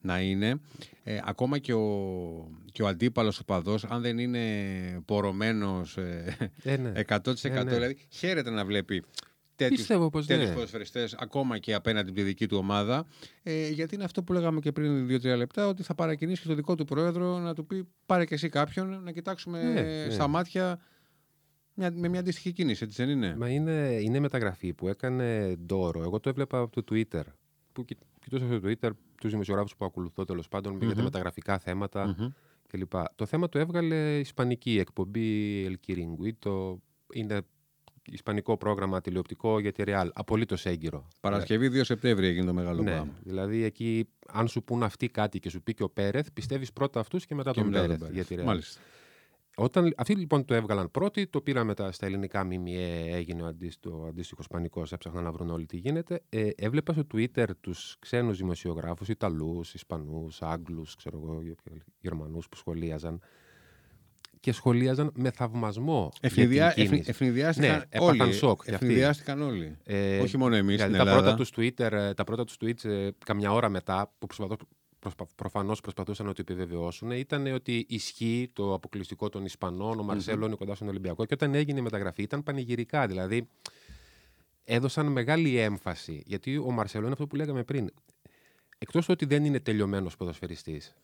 να 0.00 0.20
είναι. 0.20 0.60
Ε, 1.02 1.18
ακόμα 1.24 1.58
και 1.58 1.72
ο, 1.74 2.50
και 2.72 2.82
ο 2.82 2.86
αντίπαλος 2.86 3.38
οπαδός, 3.38 3.84
αν 3.84 4.02
δεν 4.02 4.18
είναι 4.18 4.40
πορωμένος 5.04 5.96
ε, 5.96 6.36
Ε, 6.62 6.76
ναι. 6.76 6.92
100% 7.08 7.44
Ε, 7.44 7.48
ναι. 7.62 7.64
δηλαδή 7.74 7.96
χαίρεται 8.08 8.50
να 8.50 8.64
βλέπει 8.64 9.04
τέτοιους, 9.56 9.78
Πιστεύω 9.78 10.10
πως 10.10 10.26
τέτοιους 10.26 10.48
ναι. 10.48 10.54
ποδοσφαιριστές 10.54 11.14
ακόμα 11.18 11.58
και 11.58 11.74
απέναντι 11.74 12.08
από 12.08 12.18
τη 12.18 12.24
δική 12.24 12.46
του 12.48 12.56
ομάδα 12.56 13.06
ε, 13.42 13.68
γιατί 13.68 13.94
είναι 13.94 14.04
αυτό 14.04 14.22
που 14.22 14.32
λέγαμε 14.32 14.60
και 14.60 14.72
πριν 14.72 15.06
2-3 15.06 15.22
λεπτά 15.22 15.66
ότι 15.66 15.82
θα 15.82 15.94
παρακινήσει 15.94 16.46
το 16.48 16.54
δικό 16.54 16.74
του 16.74 16.84
πρόεδρο 16.84 17.38
να 17.38 17.54
του 17.54 17.66
πει 17.66 17.88
πάρε 18.06 18.24
και 18.24 18.34
εσύ 18.34 18.48
κάποιον 18.48 19.02
να 19.02 19.10
κοιτάξουμε 19.12 19.62
Ναι, 19.62 19.80
ναι. 19.80 20.10
στα 20.10 20.28
μάτια 20.28 20.80
μια, 21.74 21.90
με 21.94 22.08
μια 22.08 22.20
αντίστοιχη 22.20 22.52
κίνηση, 22.52 22.84
έτσι 22.84 23.04
δεν 23.04 23.14
είναι; 23.16 23.36
Μα 23.36 23.48
είναι, 23.48 23.98
είναι 24.02 24.18
μεταγραφή 24.20 24.72
που 24.72 24.88
έκανε 24.88 25.56
Ντόρο. 25.66 26.02
Εγώ 26.02 26.20
το 26.20 26.28
έβλεπα 26.28 26.58
από 26.58 26.82
το 26.82 26.94
Twitter. 26.94 27.22
Που 27.72 27.84
κοι- 27.84 27.98
κοιτούσα 28.20 28.46
στο 28.46 28.60
Twitter 28.64 28.90
τους 29.20 29.30
δημοσιογράφους 29.30 29.76
που 29.76 29.84
ακολουθώ 29.84 30.24
τέλος 30.24 30.48
πάντων 30.48 30.78
για 30.82 30.94
τα 30.94 31.02
μεταγραφικά 31.02 31.58
θέματα 31.58 32.06
Μμμ. 32.18 32.28
κλπ. 32.66 32.92
Το 33.14 33.26
θέμα 33.26 33.48
το 33.48 33.58
έβγαλε 33.58 34.16
η 34.16 34.20
Ισπανική 34.20 34.78
εκπομπή 34.78 35.64
El 35.68 35.74
Kiringuito. 35.86 36.74
Είναι 37.12 37.40
ισπανικό 38.04 38.56
πρόγραμμα 38.56 39.00
τηλεοπτικό 39.00 39.58
για 39.60 39.72
τη 39.72 39.82
Real. 39.86 40.08
Απολύτως 40.12 40.66
έγκυρο. 40.66 41.08
Παρασκευή 41.20 41.68
2 41.72 41.80
Σεπτέμβρη 41.84 42.26
έγινε 42.26 42.46
το 42.46 42.52
μεγάλο 42.52 42.82
Ναι, 42.82 42.90
πράγμα. 42.90 43.12
δηλαδή 43.22 43.62
εκεί, 43.62 44.08
αν 44.26 44.48
σου 44.48 44.62
πούν 44.64 44.82
αυτοί 44.82 45.08
κάτι 45.08 45.38
και 45.38 45.50
σου 45.50 45.62
πει 45.62 45.74
και 45.74 45.82
ο 45.82 45.88
Πέρεθ, 45.90 46.26
πιστεύεις 46.32 46.72
πρώτα 46.72 47.00
αυτούς 47.00 47.26
και 47.26 47.34
μετά 47.34 47.50
Και 47.50 47.60
τον 47.60 47.68
μετά 47.68 47.78
τον 47.86 47.86
Πέρεθ 47.88 48.00
Πέρεθ. 48.00 48.14
για 48.14 48.36
τη 48.36 48.42
Real. 48.42 48.44
Μάλιστα. 48.46 48.80
Όταν, 49.62 49.92
αυτοί 49.96 50.14
λοιπόν 50.14 50.44
το 50.44 50.54
έβγαλαν 50.54 50.90
πρώτοι, 50.90 51.26
το 51.26 51.40
πήραν 51.40 51.66
μετά 51.66 51.92
στα 51.92 52.06
ελληνικά 52.06 52.44
ΜΜΕ, 52.44 53.04
έγινε 53.10 53.42
ο, 53.42 53.46
αντίστοιχο, 53.46 54.00
ο 54.02 54.06
αντίστοιχος 54.06 54.46
πανικός, 54.46 54.92
έψαχναν 54.92 55.24
να 55.24 55.32
βρουν 55.32 55.50
όλοι 55.50 55.66
τι 55.66 55.76
γίνεται. 55.76 56.22
Ε, 56.28 56.48
έβλεπα 56.56 56.92
στο 56.92 57.06
Twitter 57.14 57.46
τους 57.60 57.96
ξένους 57.98 58.36
δημοσιογράφους, 58.38 59.08
Ιταλούς, 59.08 59.74
Ισπανούς, 59.74 60.42
Άγγλους, 60.42 60.94
ξέρω 60.96 61.20
εγώ, 61.24 61.42
Γερμανούς 62.00 62.48
που 62.48 62.56
σχολίαζαν 62.56 63.20
και 64.40 64.52
σχολίαζαν 64.52 65.10
με 65.14 65.30
θαυμασμό 65.30 66.12
Ευνηδιά, 66.20 66.64
για 66.64 66.72
την 66.74 66.82
ευνη- 66.82 67.00
κίνηση. 67.02 67.10
ευνηδιάστηκαν 67.10 67.76
Ναι, 67.78 67.82
έπαθαν 67.88 68.20
όλοι. 68.20 68.32
σοκ 68.32 68.62
κι 68.64 68.70
αυτοί. 68.74 68.84
Ευνηδιάστηκαν 68.86 69.42
όλοι. 69.42 69.76
Ε, 69.84 70.18
Όχι 70.20 70.36
μόνο 70.36 70.54
εμείς 70.56 70.74
δηλαδή 70.76 70.94
στην 70.94 71.04
τα 71.04 71.10
Ελλάδα. 71.10 71.34
πρώτα 71.34 71.36
τους 71.36 71.50
Twitter, 71.56 71.92
ε, 71.92 72.14
τα 72.14 72.24
πρώτα 72.24 72.44
τους 72.44 72.56
tweets 72.60 72.84
ε, 72.84 73.08
καμιά 73.24 73.52
ώρα 73.52 73.68
μετά 73.68 74.12
που 74.18 74.26
προσπαθώ, 74.26 74.56
προσπα, 75.00 75.26
προφανώς 75.36 75.80
προσπαθούσαν 75.80 76.26
να 76.26 76.32
το 76.32 76.38
επιβεβαιώσουν 76.40 77.10
ήταν 77.10 77.46
ότι 77.46 77.86
ισχύει 77.88 78.50
το 78.52 78.74
αποκλειστικό 78.74 79.28
των 79.28 79.44
Ισπανών, 79.44 79.98
ο 79.98 80.02
μαρσελο 80.02 80.46
είναι 80.46 80.54
κοντά 80.54 80.74
στον 80.74 80.88
Ολυμπιακό 80.88 81.24
και 81.24 81.34
όταν 81.34 81.54
έγινε 81.54 81.78
η 81.78 81.82
μεταγραφή 81.82 82.22
ήταν 82.22 82.42
πανηγυρικά 82.42 83.06
δηλαδή 83.06 83.48
έδωσαν 84.64 85.06
μεγάλη 85.06 85.56
έμφαση 85.58 86.22
γιατί 86.26 86.56
ο 86.56 86.70
Μαρσέλο 86.70 87.02
είναι 87.04 87.12
αυτό 87.12 87.26
που 87.26 87.36
λέγαμε 87.36 87.62
πριν 87.64 87.90
εκτός 88.78 89.04
του 89.04 89.10
ότι 89.12 89.24
δεν 89.26 89.44
είναι 89.44 89.60
τελειωμένος 89.60 90.16
ποδοσφαιριστής 90.16 90.94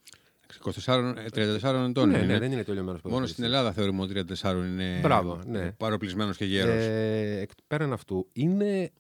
24, 0.85 1.15
ε, 1.17 1.59
34 1.59 1.89
ετών 1.89 2.09
ναι, 2.09 2.17
είναι. 2.19 2.27
ναι, 2.27 2.39
δεν 2.39 2.53
είναι 2.53 2.63
τελειωμένος 2.65 3.01
Μόνο 3.03 3.15
ποδοσφαιριστής 3.15 3.31
στην 3.33 3.45
Ελλάδα 3.45 3.73
θεωρούμε 3.73 4.03
ότι 4.03 4.25
34 4.43 4.53
είναι 4.67 4.99
Μπράβο, 5.03 5.41
ναι. 5.47 5.71
παροπλισμένος 5.73 6.37
και 6.37 6.45
γέρος. 6.45 6.75
Ε, 6.85 7.39
εκ- 7.41 7.51
πέραν 7.67 7.93
αυτού, 7.93 8.29
είναι 8.33 8.91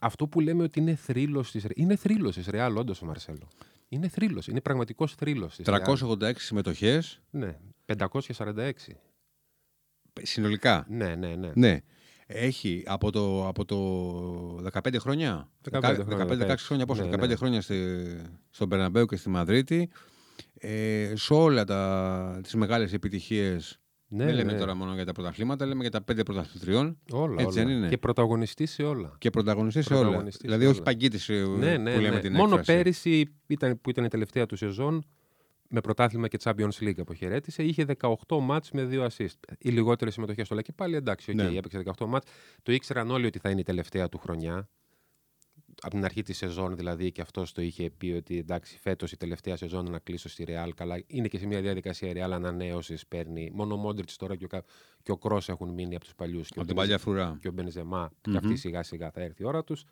αυτό 0.00 0.26
που 0.26 0.40
λέμε 0.40 0.62
ότι 0.62 0.80
είναι 0.80 0.94
θρύλος 0.94 1.50
της, 1.50 1.62
Ρε- 1.64 1.72
είναι 1.76 1.96
θρύλος 1.96 2.34
της 2.34 2.46
Ρεάλ, 2.46 2.76
όντως 2.76 3.02
ο 3.02 3.06
Μαρσέλο. 3.06 3.48
Είναι 3.92 4.08
θρύλος, 4.08 4.46
είναι 4.48 4.60
πραγματικός 4.60 5.14
θρύλος 5.14 5.56
της 5.56 5.66
Ρεάλ. 5.66 5.82
386 5.82 6.32
συμμετοχές 6.36 7.20
Ναι, 7.30 7.58
546. 7.86 8.70
συνολικά. 10.22 10.86
Ναι, 10.88 11.14
ναι, 11.14 11.34
ναι. 11.34 11.50
Ναι. 11.54 11.80
Έχει 12.26 12.82
από 12.86 13.10
το, 13.12 13.48
από 13.48 13.64
το 13.64 14.70
15 14.72 14.96
χρόνια; 14.98 15.48
15 15.70 15.80
χρόνια, 16.06 16.26
15-16 16.48 16.54
χρόνια 16.58 16.86
πόσο, 16.86 17.04
Ναι, 17.04 17.16
15 17.16 17.28
ναι. 17.28 17.34
χρόνια 17.34 17.60
στη, 17.60 17.76
στον 18.50 18.68
Περναμπέου 18.68 19.06
και 19.06 19.16
στη 19.16 19.28
Μαδρίτη. 19.28 19.90
Ε, 20.54 21.12
σε 21.16 21.34
όλα 21.34 21.64
τα, 21.64 22.40
τις 22.42 22.54
μεγάλες 22.54 22.92
επιτυχίες 22.92 23.80
ναι, 24.14 24.24
δεν 24.24 24.34
λέμε 24.34 24.52
ναι. 24.52 24.58
τώρα 24.58 24.74
μόνο 24.74 24.94
για 24.94 25.04
τα 25.04 25.12
πρωταθλήματα, 25.12 25.66
λέμε 25.66 25.80
για 25.80 25.90
τα 25.90 26.02
πέντε 26.02 26.22
πρωταθλητριών 26.22 26.98
Όλα, 27.12 27.42
Έτσι 27.42 27.58
όλα. 27.58 27.66
δεν 27.66 27.76
είναι. 27.76 27.88
Και 27.88 27.98
πρωταγωνιστής 27.98 28.70
σε 28.72 28.82
όλα. 28.82 29.14
και 29.18 29.30
πρωταγωνιστές 29.30 29.84
σε 29.84 29.92
όλα. 29.92 30.02
Πρωταγωνιστής 30.02 30.40
σε 30.40 30.46
Δηλαδή 30.46 30.64
όλα. 30.64 30.72
όχι 30.72 30.82
παγκίτης 30.82 31.28
ε, 31.28 31.46
ναι, 31.58 31.76
ναι, 31.76 31.94
που 31.94 32.00
λέμε 32.00 32.14
ναι. 32.14 32.20
την 32.20 32.32
Μόνο 32.32 32.56
έκφραση. 32.56 32.72
πέρυσι 32.78 33.24
ήταν, 33.46 33.80
που 33.80 33.90
ήταν 33.90 34.04
η 34.04 34.08
τελευταία 34.08 34.46
του 34.46 34.56
σεζόν 34.56 35.04
με 35.68 35.80
πρωτάθλημα 35.80 36.28
και 36.28 36.38
Champions 36.42 36.78
League 36.80 36.98
αποχαιρέτησε. 37.00 37.62
Είχε 37.62 37.86
18 38.00 38.14
ματς 38.40 38.70
με 38.70 38.88
2 38.90 39.06
assist. 39.06 39.54
Οι 39.58 39.70
λιγότερες 39.70 40.14
συμμετοχές 40.14 40.46
στο 40.46 40.60
και 40.60 40.72
πάλι 40.72 40.96
εντάξει, 40.96 41.30
οκ, 41.30 41.36
Ναι. 41.36 41.42
έπαιξε 41.56 41.82
18 41.98 42.06
ματς. 42.06 42.30
Το 42.62 42.72
ήξεραν 42.72 43.10
όλοι 43.10 43.26
ότι 43.26 43.38
θα 43.38 43.50
είναι 43.50 43.60
η 43.60 43.64
τελευταία 43.64 44.08
του 44.08 44.18
χρονιά. 44.18 44.68
Από 45.84 45.94
την 45.94 46.04
αρχή 46.04 46.22
της 46.22 46.36
σεζόν 46.36 46.76
δηλαδή 46.76 47.12
και 47.12 47.20
αυτός 47.20 47.52
το 47.52 47.62
είχε 47.62 47.90
πει 47.90 48.10
ότι 48.10 48.38
εντάξει, 48.38 48.78
φέτος 48.78 49.12
η 49.12 49.16
τελευταία 49.16 49.56
σεζόν 49.56 49.90
να 49.90 49.98
κλείσω 49.98 50.28
στη 50.28 50.44
Real. 50.48 50.68
Καλά, 50.74 51.02
είναι 51.06 51.28
και 51.28 51.38
σε 51.38 51.46
μια 51.46 51.60
διαδικασία 51.60 52.08
η 52.08 52.12
Real 52.16 52.30
ανανέωσης. 52.32 53.06
Παίρνει. 53.06 53.50
Μόνο 53.54 53.74
ο 53.74 53.76
Μόντριτς 53.76 54.16
τώρα 54.16 54.36
και 54.36 54.44
ο, 54.44 54.48
Κα- 54.48 54.64
και 55.02 55.12
ο 55.12 55.16
Κρόος 55.16 55.40
έχουν 55.46 55.68
μείνει 55.68 55.94
από 55.94 56.04
τους 56.04 56.14
παλιούς. 56.14 56.48
Από 56.56 56.66
την 56.66 56.74
παλιά 56.76 56.98
φρουρά. 56.98 57.36
Και 57.40 57.48
ο 57.48 57.52
Μπενζεμά. 57.52 58.12
Και 58.20 58.36
αυτοί 58.36 58.56
σιγά 58.56 58.82
σιγά 58.82 59.10
θα 59.10 59.20
έρθει 59.20 59.42
η 59.42 59.46
ώρα 59.46 59.64
τους. 59.64 59.84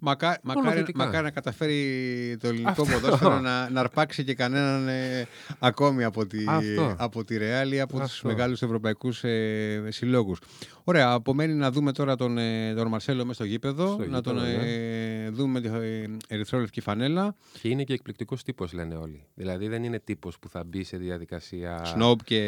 Μακά, 0.00 0.38
μακάρι, 0.42 0.76
θετικά. 0.76 1.04
μακάρι 1.04 1.24
να 1.24 1.30
καταφέρει 1.30 2.36
το 2.40 2.48
ελληνικό 2.48 2.82
Αυτό. 2.82 2.84
ποδόσφαιρο 2.84 3.40
να, 3.40 3.70
να 3.70 3.80
αρπάξει 3.80 4.24
και 4.24 4.34
κανέναν 4.34 4.88
ε, 4.88 5.26
ακόμη 5.58 6.04
από 6.04 6.26
τη, 6.26 6.44
Αυτό. 6.48 6.94
από 6.98 7.24
τη 7.24 7.36
Ρεάλ 7.36 7.72
ή 7.72 7.80
από 7.80 8.00
τους 8.00 8.12
Αυτό. 8.12 8.28
μεγάλους 8.28 8.62
ευρωπαϊκούς 8.62 9.24
ε, 9.24 9.82
συλλόγους. 9.88 10.38
Ωραία, 10.84 11.10
απομένει 11.10 11.52
να 11.54 11.70
δούμε 11.70 11.92
τώρα 11.92 12.16
τον, 12.16 12.38
ε, 12.38 12.74
τον 12.74 12.88
Μαρσέλο 12.88 13.22
μέσα 13.22 13.34
στο 13.34 13.44
γήπεδο, 13.44 13.92
Στο 13.92 14.06
να 14.06 14.20
τον 14.20 14.34
γήπεδο, 14.36 14.62
ναι. 14.62 15.24
ε, 15.24 15.30
δούμε 15.30 15.60
με 15.60 15.60
τη 15.60 15.68
ε, 15.68 16.06
ερυθρόλευκη 16.28 16.80
φανέλα, 16.80 17.34
Και 17.60 17.68
είναι 17.68 17.84
και 17.84 17.92
εκπληκτικός 17.92 18.42
τύπος, 18.42 18.72
λένε 18.72 18.94
όλοι. 18.94 19.26
Δηλαδή 19.34 19.68
δεν 19.68 19.84
είναι 19.84 19.98
τύπος 19.98 20.38
που 20.38 20.48
θα 20.48 20.64
μπει 20.64 20.84
σε 20.84 20.96
διαδικασία. 20.96 21.84
σνόμπ 21.84 22.18
και... 22.24 22.40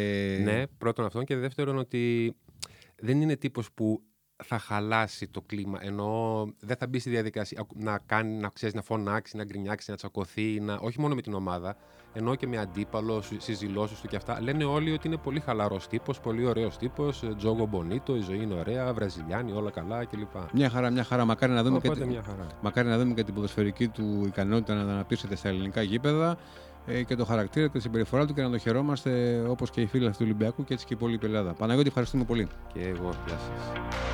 Ναι, 0.43 0.63
πρώτον 0.77 1.05
αυτόν. 1.05 1.25
Και 1.25 1.35
δεύτερον 1.35 1.77
ότι 1.77 2.33
δεν 2.95 3.21
είναι 3.21 3.35
τύπος 3.35 3.71
που 3.71 4.01
θα 4.43 4.57
χαλάσει 4.59 5.27
το 5.27 5.41
κλίμα. 5.41 5.77
Ενώ 5.81 6.45
δεν 6.59 6.77
θα 6.77 6.87
μπει 6.87 6.99
στη 6.99 7.09
διαδικασία 7.09 7.67
να 7.75 7.99
κάνει, 8.05 8.33
να 8.37 8.49
ξέρεις, 8.49 8.75
να 8.75 8.81
φωνάξει, 8.81 9.37
να 9.37 9.43
γκρινιάξει, 9.43 9.91
να 9.91 9.97
τσακωθεί. 9.97 10.59
Να... 10.59 10.73
Όχι 10.81 10.99
μόνο 10.99 11.15
με 11.15 11.21
την 11.21 11.33
ομάδα, 11.33 11.75
ενώ 12.13 12.35
και 12.35 12.47
με 12.47 12.57
αντίπαλο, 12.57 13.21
στι 13.21 13.53
δηλώσει 13.53 14.01
του 14.01 14.07
και 14.07 14.15
αυτά. 14.15 14.41
Λένε 14.41 14.63
όλοι 14.63 14.91
ότι 14.91 15.07
είναι 15.07 15.17
πολύ 15.17 15.39
χαλαρός 15.39 15.87
τύπος, 15.87 16.19
πολύ 16.19 16.45
ωραίος 16.45 16.77
τύπος, 16.77 17.23
τζόγο 17.37 17.65
μπονίτο, 17.65 18.15
η 18.15 18.19
ζωή 18.21 18.41
είναι 18.41 18.53
ωραία, 18.53 18.93
βραζιλιάνοι, 18.93 19.51
όλα 19.51 19.71
καλά 19.71 20.05
κλπ. 20.05 20.35
Μια 20.53 20.69
χαρά, 20.69 20.89
μια 20.89 21.03
χαρά. 21.03 21.25
Μακάρι 21.25 21.51
να 21.53 21.63
δούμε, 21.63 21.79
και, 21.79 21.87
Οπότε 21.87 22.03
τη- 22.03 22.09
μια 22.09 22.23
χαρά. 22.23 22.47
μακάρι 22.61 22.87
να 22.87 22.97
δούμε 22.97 23.13
και 23.13 23.23
την 23.23 23.33
ποδοσφαιρική 23.33 23.87
του 23.87 24.23
ικανότητα 24.25 24.73
να 24.73 24.81
αναπτύσσεται 24.93 25.35
στα 25.35 25.49
ελληνικά 25.49 25.81
γήπεδα 25.81 26.37
ε, 26.85 27.03
και 27.03 27.15
το 27.15 27.25
χαρακτήρα 27.25 27.65
και 27.67 27.71
τη 27.71 27.79
συμπεριφορά 27.81 28.25
του 28.25 28.33
και 28.33 28.41
να 28.41 28.49
το 28.49 28.57
χαιρόμαστε 28.57 29.41
όπως 29.47 29.69
και 29.69 29.81
οι 29.81 29.85
φίλοι 29.85 30.09
του 30.09 30.17
Ολυμπιακού 30.21 30.63
και 30.63 30.73
έτσι 30.73 30.85
και 30.85 30.93
η 30.93 30.97
υπόλοιπη 30.99 31.25
Ελλάδα. 31.25 31.53
Παναγιώτη, 31.53 31.87
ευχαριστούμε 31.87 32.23
πολύ. 32.23 32.47
Και 32.73 32.79
εγώ, 32.79 33.09
γεια 33.27 33.37
σας. 33.37 34.10